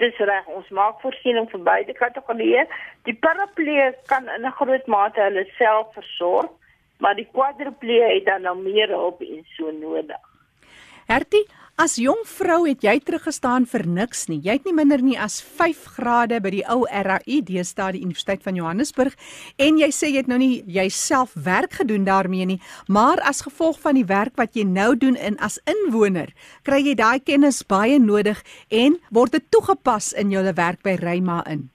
Dis 0.00 0.16
reg, 0.16 0.46
ons 0.48 0.68
maak 0.72 1.00
voorsiening 1.02 1.48
vir 1.50 1.60
beide 1.66 1.92
kategorieë. 1.92 2.64
Die 3.08 3.16
parapleeg 3.24 3.98
kan 4.08 4.28
in 4.36 4.46
'n 4.48 4.56
groot 4.60 4.86
mate 4.86 5.20
hulle 5.20 5.44
self 5.58 5.92
versorg, 5.94 6.50
maar 6.98 7.14
die 7.14 7.28
kwadripleeg 7.32 8.14
het 8.14 8.24
dan 8.24 8.42
nou 8.42 8.56
meer 8.56 8.88
hulp 8.88 9.20
en 9.20 9.44
so 9.56 9.70
nodig. 9.70 10.24
Hertie, 11.06 11.44
as 11.80 11.94
jong 11.96 12.18
vrou 12.28 12.66
het 12.66 12.82
jy 12.84 12.98
teruggestaan 13.00 13.64
vir 13.64 13.86
niks 13.88 14.26
nie. 14.28 14.36
Jy 14.44 14.58
het 14.58 14.66
nie 14.68 14.74
minder 14.76 15.00
nie 15.00 15.14
as 15.16 15.38
5 15.40 15.86
grade 15.96 16.36
by 16.44 16.50
die 16.52 16.64
ou 16.68 16.82
RAU 16.84 17.38
deesdae 17.48 17.94
die 17.96 18.02
Universiteit 18.04 18.42
van 18.44 18.58
Johannesburg 18.58 19.14
en 19.56 19.78
jy 19.80 19.88
sê 19.96 20.10
jy 20.10 20.20
het 20.20 20.28
nou 20.28 20.36
nie 20.42 20.60
jouself 20.68 21.32
werk 21.46 21.78
gedoen 21.80 22.04
daarmee 22.04 22.44
nie, 22.50 22.58
maar 22.84 23.22
as 23.24 23.40
gevolg 23.46 23.78
van 23.80 23.96
die 23.96 24.04
werk 24.04 24.36
wat 24.36 24.58
jy 24.58 24.66
nou 24.68 24.92
doen 24.92 25.16
in 25.16 25.38
as 25.40 25.56
inwoner, 25.70 26.34
kry 26.68 26.82
jy 26.84 26.98
daai 27.00 27.22
kennis 27.24 27.62
baie 27.64 27.96
nodig 27.96 28.44
en 28.68 29.00
word 29.08 29.38
dit 29.38 29.48
toegepas 29.48 30.12
in 30.20 30.36
jou 30.36 30.44
werk 30.52 30.84
by 30.84 30.98
Ryma 31.00 31.40
in. 31.48 31.70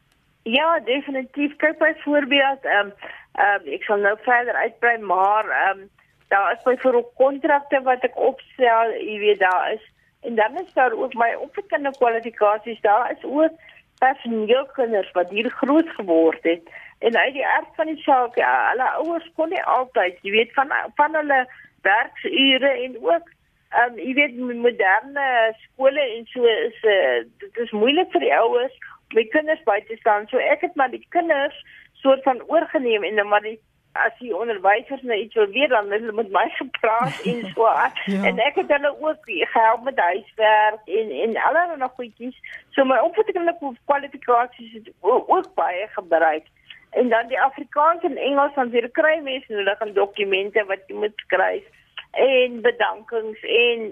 Ja, 0.45 0.77
definitief. 0.85 1.57
Kyk 1.57 1.81
byvoorbeeld, 1.81 2.69
ehm 2.69 2.93
um, 2.93 3.09
um, 3.41 3.73
ek 3.73 3.89
sal 3.89 4.05
nou 4.05 4.13
verder 4.27 4.53
uitbrei, 4.67 4.99
maar 5.01 5.49
ehm 5.49 5.81
um, 5.81 5.89
daar 6.29 6.53
is 6.53 6.63
byvoorbeeld 6.69 7.11
kontrakte 7.17 7.81
wat 7.89 8.05
ek 8.05 8.17
opstel, 8.17 8.93
jy 9.01 9.17
weet 9.25 9.41
daar 9.41 9.73
is 9.73 9.91
en 10.25 10.35
dan 10.35 10.57
is 10.63 10.73
daar 10.73 10.91
ook 10.91 11.13
my 11.13 11.33
opvoedkundige 11.33 11.97
kwalifikasies. 11.97 12.81
Daar 12.81 13.11
is 13.11 13.23
ook 13.23 13.51
personeelkinders 13.99 15.11
wat 15.11 15.29
hier 15.29 15.49
groot 15.49 15.89
geword 15.89 16.43
het 16.43 16.61
en 16.99 17.17
uit 17.17 17.33
die 17.33 17.45
aard 17.45 17.71
van 17.75 17.85
die 17.85 18.01
saak, 18.01 18.35
ja, 18.35 18.69
hulle 18.69 18.89
ouers 18.99 19.31
kon 19.35 19.49
nie 19.49 19.63
altyd, 19.63 20.19
jy 20.21 20.31
weet 20.31 20.53
van 20.53 20.71
van 20.95 21.15
hulle 21.15 21.45
werksure 21.81 22.71
en 22.85 22.97
ook 23.01 23.31
ehm 23.75 23.91
um, 23.91 23.97
jy 23.99 24.13
weet 24.13 24.35
moderne 24.37 25.27
skole 25.63 26.01
en 26.01 26.27
so 26.31 26.43
is 26.45 26.83
uh, 26.87 27.23
dit 27.43 27.57
is 27.63 27.71
moeilik 27.71 28.11
vir 28.13 28.23
die 28.23 28.35
ouers 28.35 28.75
om 29.09 29.17
die 29.19 29.27
kinders 29.33 29.63
by 29.67 29.79
te 29.87 29.97
staan. 29.99 30.27
So 30.31 30.37
ek 30.37 30.61
het 30.61 30.75
maar 30.79 30.93
die 30.93 31.05
kinders 31.09 31.57
soort 32.01 32.23
van 32.23 32.43
oorgeneem 32.47 33.03
en 33.03 33.15
dan 33.15 33.27
maar 33.27 33.43
die 33.43 33.59
as 34.03 34.15
die 34.19 34.33
onderwysers 34.35 35.01
nou 35.01 35.17
iets 35.19 35.37
wil 35.39 35.47
weet 35.47 35.69
dan 35.69 35.91
hulle 35.91 36.11
met 36.11 36.31
my 36.31 36.45
gepraat 36.57 37.21
en 37.31 37.39
so. 37.53 37.63
Ja. 38.13 38.23
en 38.29 38.39
ek 38.39 38.55
het 38.55 38.69
hulle 38.69 38.91
ook 39.01 39.23
gehelp 39.23 39.83
met 39.83 39.99
huiswerk 39.99 40.91
en 40.99 41.11
en 41.23 41.37
allerlei 41.47 41.77
nog 41.77 41.95
goedjies. 41.95 42.37
So 42.69 42.85
my 42.85 42.97
opvoedkundige 43.07 43.71
kwalifikasies 43.85 44.73
het 44.73 44.91
ook 44.99 45.53
baie 45.55 45.87
gebruik. 45.91 46.45
En 46.89 47.09
dan 47.09 47.27
die 47.27 47.41
Afrikaans 47.41 48.03
en 48.03 48.17
Engels 48.17 48.53
van 48.53 48.69
vir 48.69 48.89
kry 48.91 49.17
mense 49.23 49.53
nodig 49.53 49.79
en 49.79 49.93
dokumente 49.93 50.63
wat 50.65 50.83
jy 50.87 50.95
moet 50.95 51.25
skryf 51.25 51.65
en 52.11 52.61
bedankings 52.61 53.41
en 53.43 53.89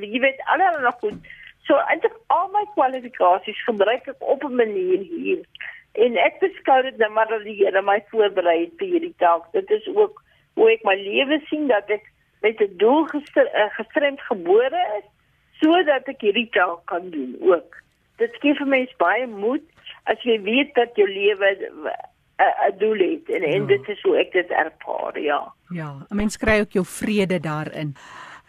jy 0.00 0.18
weet 0.24 0.42
allerlei 0.44 0.82
nog 0.82 0.98
goed. 0.98 1.30
So 1.66 1.78
eintlik 1.90 2.16
al 2.26 2.48
my 2.54 2.64
kwalifikasies 2.74 3.64
gebruik 3.68 4.08
ek 4.10 4.24
op 4.34 4.42
'n 4.44 4.54
manier 4.62 4.98
hier. 4.98 5.44
En 5.92 6.16
ek 6.16 6.40
beskou 6.40 6.82
dit 6.82 6.96
nou 6.96 7.10
maar 7.12 7.28
dat 7.28 7.42
die 7.44 7.56
Here 7.64 7.82
my 7.82 7.98
voorberei 8.10 8.60
het 8.64 8.72
vir 8.78 8.86
hierdie 8.94 9.14
taak. 9.18 9.52
Dit 9.52 9.70
is 9.70 9.86
ook 9.94 10.22
hoe 10.54 10.70
ek 10.72 10.84
my 10.84 10.94
lewe 10.96 11.40
sien 11.48 11.66
dat 11.68 11.90
ek 11.90 12.06
met 12.42 12.60
'n 12.60 12.76
doel 12.76 13.06
eh, 13.08 13.68
gestremd 13.76 14.20
gebore 14.20 14.82
is 14.98 15.04
sodat 15.60 16.08
ek 16.08 16.20
hierdie 16.20 16.48
taak 16.50 16.86
kan 16.86 17.10
doen 17.10 17.36
ook. 17.40 17.76
Dit 18.16 18.34
gee 18.40 18.54
vir 18.54 18.66
mense 18.66 18.94
baie 18.98 19.26
moed 19.26 19.62
as 20.04 20.18
jy 20.22 20.40
weet 20.42 20.74
dat 20.74 20.96
jou 20.96 21.08
lewe 21.08 21.46
'n 21.50 21.86
'n 22.68 22.78
doel 22.78 22.98
het 22.98 23.28
en, 23.30 23.42
en 23.42 23.60
Ja. 23.60 23.66
dit 23.66 23.88
is 23.88 24.02
hoe 24.02 24.16
ek 24.18 24.32
dit 24.32 24.50
ervaar, 24.50 25.20
ja. 25.20 25.52
Ja, 25.70 25.90
'n 26.10 26.16
mens 26.16 26.36
kry 26.36 26.60
ook 26.60 26.72
jou 26.72 26.84
vrede 26.84 27.40
daarin. 27.40 27.94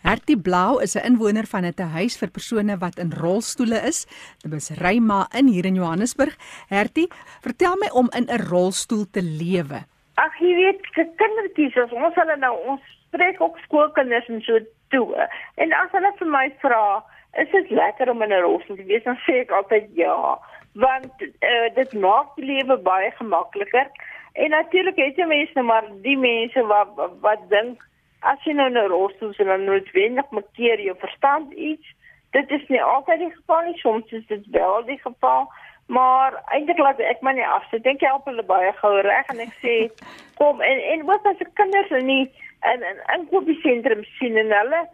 Hertie 0.04 0.36
Blau 0.36 0.82
is 0.84 0.96
'n 0.96 1.06
inwoner 1.10 1.48
van 1.48 1.64
'n 1.66 1.74
tehuis 1.74 2.18
vir 2.20 2.30
persone 2.30 2.78
wat 2.78 2.98
in 2.98 3.12
rolstoele 3.24 3.80
is. 3.92 4.06
Dit 4.44 4.54
is 4.54 4.70
Ryma 4.70 5.28
in 5.40 5.48
hier 5.48 5.66
in 5.66 5.76
Johannesburg. 5.76 6.36
Hertie, 6.68 7.08
vertel 7.42 7.76
my 7.78 7.90
om 7.94 8.10
in 8.12 8.26
'n 8.28 8.44
rolstoel 8.50 9.06
te 9.12 9.22
lewe. 9.22 9.80
Ag 10.16 10.34
jy 10.40 10.54
weet, 10.56 10.80
se 10.94 11.08
kindertjies, 11.16 11.78
as 11.78 11.92
ons 11.92 12.16
hulle 12.16 12.38
nou 12.38 12.56
ons 12.68 12.82
spreek 13.08 13.42
ook 13.42 13.58
skoolkinders 13.58 14.28
en 14.28 14.42
so 14.42 14.60
toe. 14.90 15.30
En 15.56 15.74
as 15.74 15.92
hulle 15.92 16.12
vir 16.18 16.28
my 16.28 16.54
vra, 16.60 17.04
is 17.34 17.50
dit 17.52 17.70
lekker 17.70 18.10
om 18.10 18.22
in 18.22 18.34
'n 18.34 18.42
rolstoel 18.42 18.76
te 18.76 18.84
wees, 18.84 19.04
dan 19.04 19.18
sê 19.26 19.34
ek 19.40 19.52
altyd 19.52 19.88
ja, 19.94 20.40
want 20.74 21.22
uh, 21.22 21.76
dit 21.76 21.94
maak 21.94 22.36
die 22.36 22.46
lewe 22.46 22.78
baie 22.78 23.12
gemakliker. 23.12 23.88
En 24.34 24.50
natuurlik 24.50 24.96
het 24.96 25.16
jy 25.16 25.26
mense 25.26 25.52
nou 25.56 25.66
maar 25.66 25.86
die 26.02 26.18
mense 26.18 26.62
wat, 26.66 26.88
wat 27.22 27.50
dink 27.50 27.80
as 28.24 28.40
jy 28.46 28.54
nou 28.54 28.70
'n 28.70 28.88
rolstoel 28.92 29.30
is, 29.30 29.38
dan 29.38 29.66
noodwendig 29.66 30.30
markeer 30.30 30.80
jou 30.82 30.96
verstand 31.00 31.54
iets. 31.54 31.88
Dit 32.32 32.52
is 32.52 32.68
nie 32.68 32.82
altyd 32.82 33.20
die 33.20 33.34
geval 33.36 33.62
nie, 33.64 33.78
soms 33.78 34.12
is 34.12 34.26
dit 34.28 34.46
wel 34.52 34.86
die 34.86 35.00
geval. 35.00 35.52
Maar 35.86 36.42
eintlik 36.46 36.78
laat 36.78 37.00
ek 37.00 37.22
my 37.22 37.32
nie 37.32 37.48
af. 37.48 37.74
Ek 37.74 37.84
dink 37.84 38.02
jy 38.02 38.08
help 38.08 38.26
hulle 38.26 38.44
baie 38.44 38.72
gou 38.80 38.94
reg 39.02 39.30
en 39.30 39.40
ek 39.40 39.54
sê 39.62 39.76
kom 40.40 40.62
en 40.62 40.80
en 40.92 41.10
ook 41.10 41.26
as 41.26 41.42
ek 41.46 41.54
kinders 41.54 41.92
in 41.92 42.08
die 42.08 42.32
in 42.74 42.80
'n 42.80 43.02
inkopiesentrum 43.16 44.04
sien 44.18 44.38
en 44.38 44.52
hulle 44.52 44.88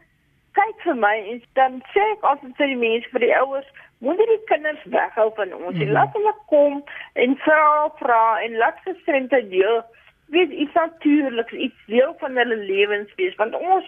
kyk 0.57 0.81
vir 0.83 0.95
my 0.95 1.15
en 1.31 1.43
dan 1.53 1.83
sê 1.93 2.01
ek 2.15 2.25
altyd 2.31 2.55
vir 2.57 2.67
die 2.67 2.81
mense 2.81 3.09
vir 3.13 3.25
die 3.25 3.35
ouers 3.37 3.69
moenie 3.99 4.27
die 4.31 4.43
kinders 4.51 4.83
weghou 4.95 5.29
van 5.35 5.53
ons 5.53 5.77
nie. 5.77 5.85
Mhm. 5.85 5.93
Laat 5.93 6.13
hulle 6.17 6.33
kom 6.51 6.83
en 7.13 7.37
vra 7.45 7.89
vra 8.01 8.23
en 8.43 8.57
laat 8.57 8.79
gestremdheid 8.87 9.49
deel 9.51 9.83
weet 10.29 10.51
iets 10.51 10.73
natuurliks, 10.73 11.53
iets 11.53 11.85
deel 11.85 12.15
van 12.19 12.37
hulle 12.37 12.55
lewens 12.55 13.11
wees 13.15 13.35
want 13.35 13.55
ons 13.55 13.85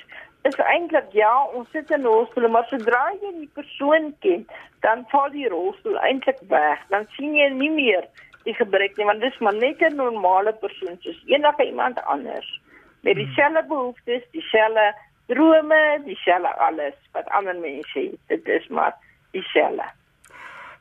is 0.49 0.55
eintlik 0.55 1.11
ja, 1.13 1.31
ons 1.53 1.69
sit 1.71 1.91
in 1.93 2.03
rolstoele, 2.03 2.49
maar 2.49 2.65
sodra 2.69 3.03
jy 3.21 3.31
die 3.37 3.49
persoon 3.53 4.09
ken, 4.25 4.47
dan 4.81 5.05
val 5.11 5.29
die 5.29 5.47
rolstoel 5.53 5.99
eintlik 6.01 6.39
weg. 6.49 6.81
Dan 6.89 7.05
sien 7.17 7.35
jy 7.37 7.49
nie 7.53 7.69
meer 7.69 8.07
die 8.47 8.55
gebrek 8.57 8.97
nie, 8.97 9.05
want 9.05 9.21
dis 9.21 9.37
maar 9.45 9.53
net 9.53 9.81
'n 9.85 9.95
normale 9.95 10.53
persoon 10.53 10.97
soos 11.01 11.21
enige 11.25 11.65
iemand 11.65 12.01
anders 12.03 12.49
met 13.01 13.15
dieselfde 13.15 13.63
behoeftes, 13.67 14.23
dieselfde 14.31 14.93
drome, 15.27 16.01
dieselfde 16.05 16.53
alles 16.67 16.97
wat 17.11 17.29
ander 17.29 17.55
mense 17.55 17.99
het. 17.99 18.19
Dit 18.27 18.47
is 18.47 18.67
maar 18.67 18.95
dieselfde. 19.31 19.85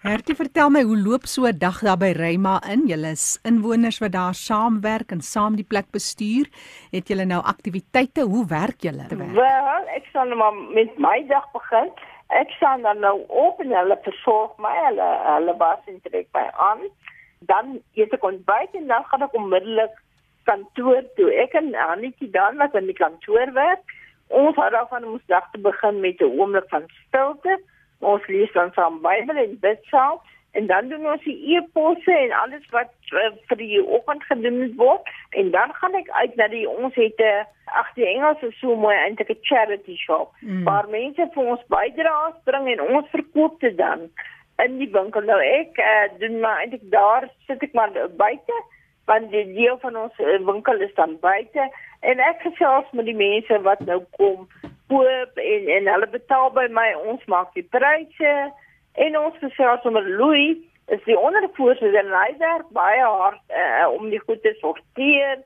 Hertie, 0.00 0.34
vertel 0.34 0.70
my 0.72 0.82
hoe 0.82 0.96
loop 0.96 1.26
so 1.26 1.46
'n 1.46 1.58
dag 1.58 1.80
daar 1.84 1.98
by 1.98 2.12
Reyma 2.16 2.60
in? 2.72 2.86
Julle 2.86 3.10
is 3.10 3.38
inwoners 3.44 3.98
wat 3.98 4.12
daar 4.12 4.34
saamwerk 4.34 5.10
en 5.10 5.20
saam 5.20 5.56
die 5.56 5.64
plek 5.64 5.90
bestuur. 5.90 6.46
Het 6.90 7.08
julle 7.08 7.24
nou 7.24 7.42
aktiwiteite? 7.44 8.22
Hoe 8.22 8.46
werk 8.46 8.80
julle? 8.80 9.04
Wel, 9.08 9.82
ek 9.96 10.08
sal 10.12 10.24
nou 10.24 10.36
maar 10.36 10.54
met 10.54 10.98
my 10.98 11.26
dag 11.28 11.50
begin. 11.52 11.90
Ek 12.28 12.50
staan 12.50 12.82
dan 12.82 12.98
nou 13.00 13.24
op 13.28 13.60
en 13.60 13.70
hulle 13.70 13.98
versorg 14.02 14.56
my, 14.56 14.76
hulle 14.88 15.08
hulle 15.36 15.56
was 15.56 15.78
in 15.86 16.00
trek 16.00 16.28
by 16.32 16.48
aan 16.56 16.80
dan 17.40 17.80
eet 17.96 18.12
ek 18.12 18.24
ontbyt 18.24 18.76
en 18.76 18.86
dan 18.86 19.04
gaan 19.08 19.24
ek 19.24 19.36
onmiddellik 19.36 19.96
kantoor 20.48 21.02
toe. 21.16 21.28
Ek 21.44 21.56
en 21.56 21.72
Annetjie 21.74 22.30
dan 22.34 22.60
wat 22.60 22.76
in 22.76 22.88
die 22.90 22.96
kantoor 22.96 23.52
werk. 23.56 23.96
Ons 24.28 24.58
het 24.60 24.72
daarvan 24.74 25.06
om 25.06 25.16
ons 25.18 25.28
dag 25.32 25.46
te 25.52 25.60
begin 25.60 26.00
met 26.00 26.20
'n 26.20 26.32
oomblik 26.40 26.68
van 26.68 26.84
stilte. 27.06 27.60
Ons 28.00 28.26
lees 28.26 28.52
dan 28.52 28.72
saam 28.72 29.00
Bybel 29.04 29.36
en 29.36 29.56
bid 29.60 29.82
saam 29.92 30.20
en 30.52 30.66
dan 30.66 30.88
doen 30.88 31.06
ons 31.06 31.22
die 31.24 31.54
e-posse 31.54 32.12
en 32.12 32.32
alles 32.32 32.66
wat 32.74 32.90
uh, 33.14 33.28
vir 33.50 33.58
die 33.60 33.78
oggend 33.84 34.24
gedoen 34.26 34.72
word 34.80 35.06
en 35.38 35.52
dan 35.54 35.74
gaan 35.78 35.94
ek 35.98 36.10
uit 36.10 36.34
na 36.40 36.48
die 36.50 36.66
ons 36.68 36.94
het 36.98 37.20
'n 37.20 37.28
uh, 37.28 37.44
ag 37.82 37.92
die 37.94 38.06
Engels 38.06 38.42
is 38.48 38.58
so 38.58 38.74
mooi 38.74 38.96
eintlik 38.96 39.30
'n 39.30 39.46
charity 39.50 39.96
shop 39.96 40.32
mm. 40.40 40.64
waar 40.64 40.88
mense 40.88 41.28
vir 41.34 41.44
ons 41.54 41.62
bydraes 41.76 42.36
bring 42.44 42.66
en 42.72 42.80
ons 42.80 43.14
verkoop 43.14 43.60
dit 43.60 43.76
dan 43.76 44.10
in 44.64 44.78
die 44.78 44.90
winkel. 44.92 45.22
Nou 45.22 45.40
ek 45.40 45.78
uh, 45.78 46.08
doen 46.18 46.40
maar 46.40 46.60
eintlik 46.60 46.90
daar 46.90 47.28
sit 47.46 47.62
ek 47.62 47.72
maar 47.72 47.92
buite 48.16 48.56
want 49.04 49.30
die 49.30 49.46
deel 49.54 49.78
van 49.78 49.96
ons 49.96 50.16
winkel 50.50 50.80
is 50.80 50.94
dan 50.94 51.18
buite 51.20 51.70
en 52.00 52.18
ek 52.18 52.42
gesels 52.42 52.90
met 52.92 53.04
die 53.04 53.16
mense 53.16 53.62
wat 53.62 53.80
nou 53.86 54.02
kom 54.18 54.48
koop 54.90 55.38
en 55.42 55.70
en 55.76 55.92
hulle 55.94 56.10
betaal 56.16 56.50
by 56.56 56.66
my. 56.74 56.88
Ons 57.12 57.24
maak 57.30 57.54
die 57.54 57.66
pryse 57.76 58.34
en 59.06 59.20
ons 59.20 59.38
gesels 59.44 59.86
met 59.94 60.10
Louis 60.18 60.58
is 60.90 61.02
die 61.06 61.18
ondervoorsitter 61.18 62.02
en 62.02 62.16
hy 62.16 62.30
werk 62.40 62.70
baie 62.74 63.04
hard 63.04 63.42
uh, 63.54 63.86
om 63.94 64.10
die 64.10 64.22
goed 64.24 64.42
te 64.42 64.52
sorteer 64.58 65.38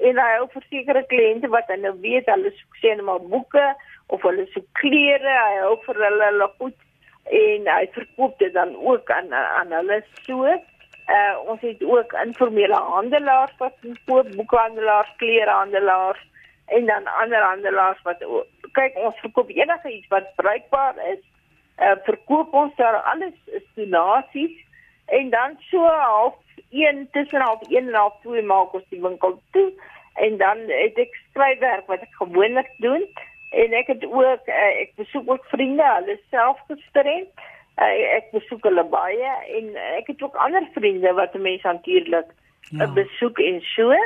en 0.00 0.20
hy 0.20 0.28
het 0.34 0.52
versekerde 0.56 1.06
kliënte 1.12 1.48
wat 1.52 1.68
hy 1.72 1.78
nou 1.80 1.94
weet 2.04 2.28
hulle 2.28 2.52
soek 2.56 2.80
sien 2.82 3.00
maar 3.04 3.22
boeke 3.32 3.64
of 4.12 4.22
hulle 4.28 4.46
soek 4.52 4.66
klere 4.80 5.36
hy 5.36 5.56
hou 5.64 5.74
vir 5.86 6.02
hulle 6.04 6.28
hulle 6.32 6.48
goed 6.60 6.78
en 7.40 7.70
hy 7.72 7.84
verkoop 7.96 8.36
dit 8.42 8.52
dan 8.56 8.74
ook 8.76 9.10
aan 9.14 9.32
aan 9.36 9.72
hulle 9.78 10.00
so. 10.26 10.56
Uh 11.10 11.34
ons 11.52 11.62
het 11.66 11.80
ook 11.82 12.12
informele 12.24 12.80
handelaars 12.94 13.54
wat 13.58 13.76
koop, 14.06 14.28
boekhandelaars, 14.36 15.12
klerehandelaars 15.22 16.22
en 16.76 16.86
dan 16.86 17.06
ander 17.22 17.42
handelaars 17.42 18.02
wat 18.06 18.24
kyk 18.78 18.96
ons 18.96 19.22
verkoop 19.24 19.50
enige 19.50 19.92
iets 19.92 20.08
wat 20.14 20.34
bruikbaar 20.36 20.98
is. 21.12 21.22
Uh 21.80 21.96
verkoop 22.06 22.54
ons 22.54 22.74
daar 22.76 23.00
alles 23.12 23.36
is 23.58 23.66
donasies 23.74 24.56
en 25.06 25.30
dan 25.30 25.56
so 25.70 25.86
half 25.86 26.36
1 26.70 27.08
tussen 27.12 27.40
half 27.40 27.62
1 27.68 27.88
en 27.88 27.94
half 27.94 28.20
2 28.22 28.42
maak 28.42 28.74
ons 28.78 28.86
die 28.94 29.02
winkel 29.02 29.40
toe 29.56 29.70
en 30.14 30.36
dan 30.36 30.58
het 30.68 30.98
ek 30.98 31.16
skryfwerk 31.30 31.86
wat 31.90 32.04
ek 32.06 32.14
gewoonlik 32.22 32.70
doen 32.84 33.06
en 33.50 33.72
ek 33.74 33.86
het 33.90 34.04
ook 34.06 34.46
uh, 34.46 34.72
ek 34.82 34.92
besoek 35.00 35.30
ook 35.30 35.44
vriende, 35.50 35.86
hulle 35.96 36.18
self 36.30 36.58
gestremd. 36.68 37.30
Uh, 37.80 37.88
ek 38.18 38.30
besoek 38.34 38.66
hulle 38.68 38.84
baie 38.92 39.30
en 39.56 39.70
ek 39.96 40.10
het 40.12 40.22
ook 40.22 40.36
ander 40.38 40.66
vriende 40.74 41.12
wat 41.18 41.34
mense 41.34 41.66
natuurlik 41.66 42.28
ja. 42.70 42.84
uh, 42.84 42.90
besoek 42.94 43.40
en 43.42 43.60
so. 43.72 43.96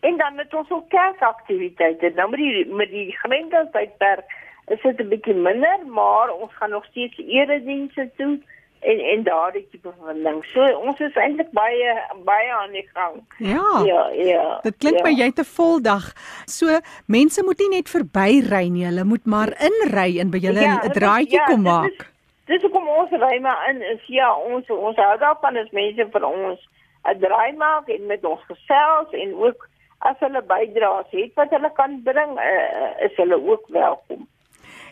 En 0.00 0.16
dan 0.16 0.34
met 0.34 0.54
ons 0.54 0.70
ook 0.70 0.88
kerkaktiwiteite. 0.88 2.12
Nou 2.14 2.30
met 2.30 2.38
die 2.38 2.66
met 2.66 2.90
die 2.90 3.16
gemeenskapstydperk 3.18 4.24
is 4.66 4.82
dit 4.82 5.00
'n 5.00 5.08
bietjie 5.08 5.34
minder, 5.34 5.78
maar 5.86 6.30
ons 6.30 6.54
gaan 6.54 6.70
nog 6.70 6.84
steeds 6.84 7.18
eredienste 7.18 8.10
doen 8.16 8.44
en 8.80 8.98
en 8.98 9.22
daardie 9.22 9.66
tipe 9.70 9.92
van 10.00 10.22
ding. 10.22 10.44
So 10.44 10.62
ons 10.78 11.00
is 11.00 11.14
eintlik 11.14 11.50
baie 11.50 11.94
baie 12.24 12.52
aan 12.52 12.70
die 12.72 12.88
gang. 12.92 13.14
Ja. 13.38 13.82
Ja, 13.84 14.08
ja. 14.08 14.58
Dit 14.62 14.76
klink 14.76 14.96
ja. 14.96 15.02
my 15.02 15.12
jy 15.12 15.30
te 15.32 15.44
vol 15.44 15.82
dag. 15.82 16.12
So 16.46 16.78
mense 17.06 17.42
moet 17.42 17.58
nie 17.58 17.68
net 17.68 17.90
verby 17.90 18.42
ry 18.50 18.68
nie, 18.68 18.84
hulle 18.86 19.04
moet 19.04 19.26
maar 19.26 19.54
inry 19.70 20.18
en 20.20 20.30
by 20.30 20.38
julle 20.38 20.60
'n 20.60 20.78
ja, 20.82 20.94
draaitjie 21.00 21.40
ja, 21.40 21.44
kom 21.44 21.62
maak. 21.62 22.06
Dis 22.46 22.62
dis 22.62 22.70
kom 22.70 22.88
ons 22.88 23.10
ry 23.10 23.38
maar 23.40 23.70
in 23.70 23.82
is 23.82 24.04
ja, 24.06 24.34
ons 24.34 24.70
ons 24.70 24.96
hou 24.96 25.18
daarvan 25.18 25.56
as 25.56 25.70
mense 25.70 26.08
vir 26.12 26.24
ons 26.24 26.68
'n 27.04 27.18
draai 27.18 27.52
maak 27.56 27.88
en 27.88 28.06
met 28.06 28.24
ons 28.24 28.40
gesels 28.46 29.10
en 29.12 29.34
ook 29.34 29.67
as 29.98 30.16
hulle 30.22 30.42
bydraes 30.42 31.10
het 31.10 31.32
wat 31.38 31.50
hulle 31.50 31.70
kan 31.76 32.02
bring, 32.06 32.36
uh, 32.38 33.06
is 33.06 33.14
hulle 33.16 33.38
ook 33.50 33.66
welkom. 33.74 34.26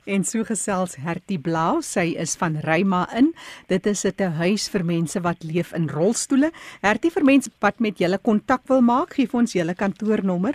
En 0.06 0.22
so 0.24 0.44
gesels 0.46 0.96
Hertie 1.02 1.38
Blau, 1.42 1.80
sy 1.82 2.14
is 2.14 2.36
van 2.38 2.54
Reyma 2.62 3.08
in. 3.18 3.34
Dit 3.66 3.86
is 3.86 4.06
'n 4.06 4.30
huis 4.38 4.68
vir 4.70 4.84
mense 4.84 5.20
wat 5.20 5.42
leef 5.42 5.72
in 5.72 5.88
rolstoele. 5.88 6.52
Hertie 6.80 7.10
vir 7.10 7.24
mense 7.24 7.50
wat 7.60 7.80
met 7.80 7.98
julle 7.98 8.18
kontak 8.18 8.60
wil 8.68 8.80
maak, 8.80 9.14
gee 9.14 9.26
vir 9.26 9.40
ons 9.40 9.52
julle 9.52 9.74
kantoornommer. 9.74 10.54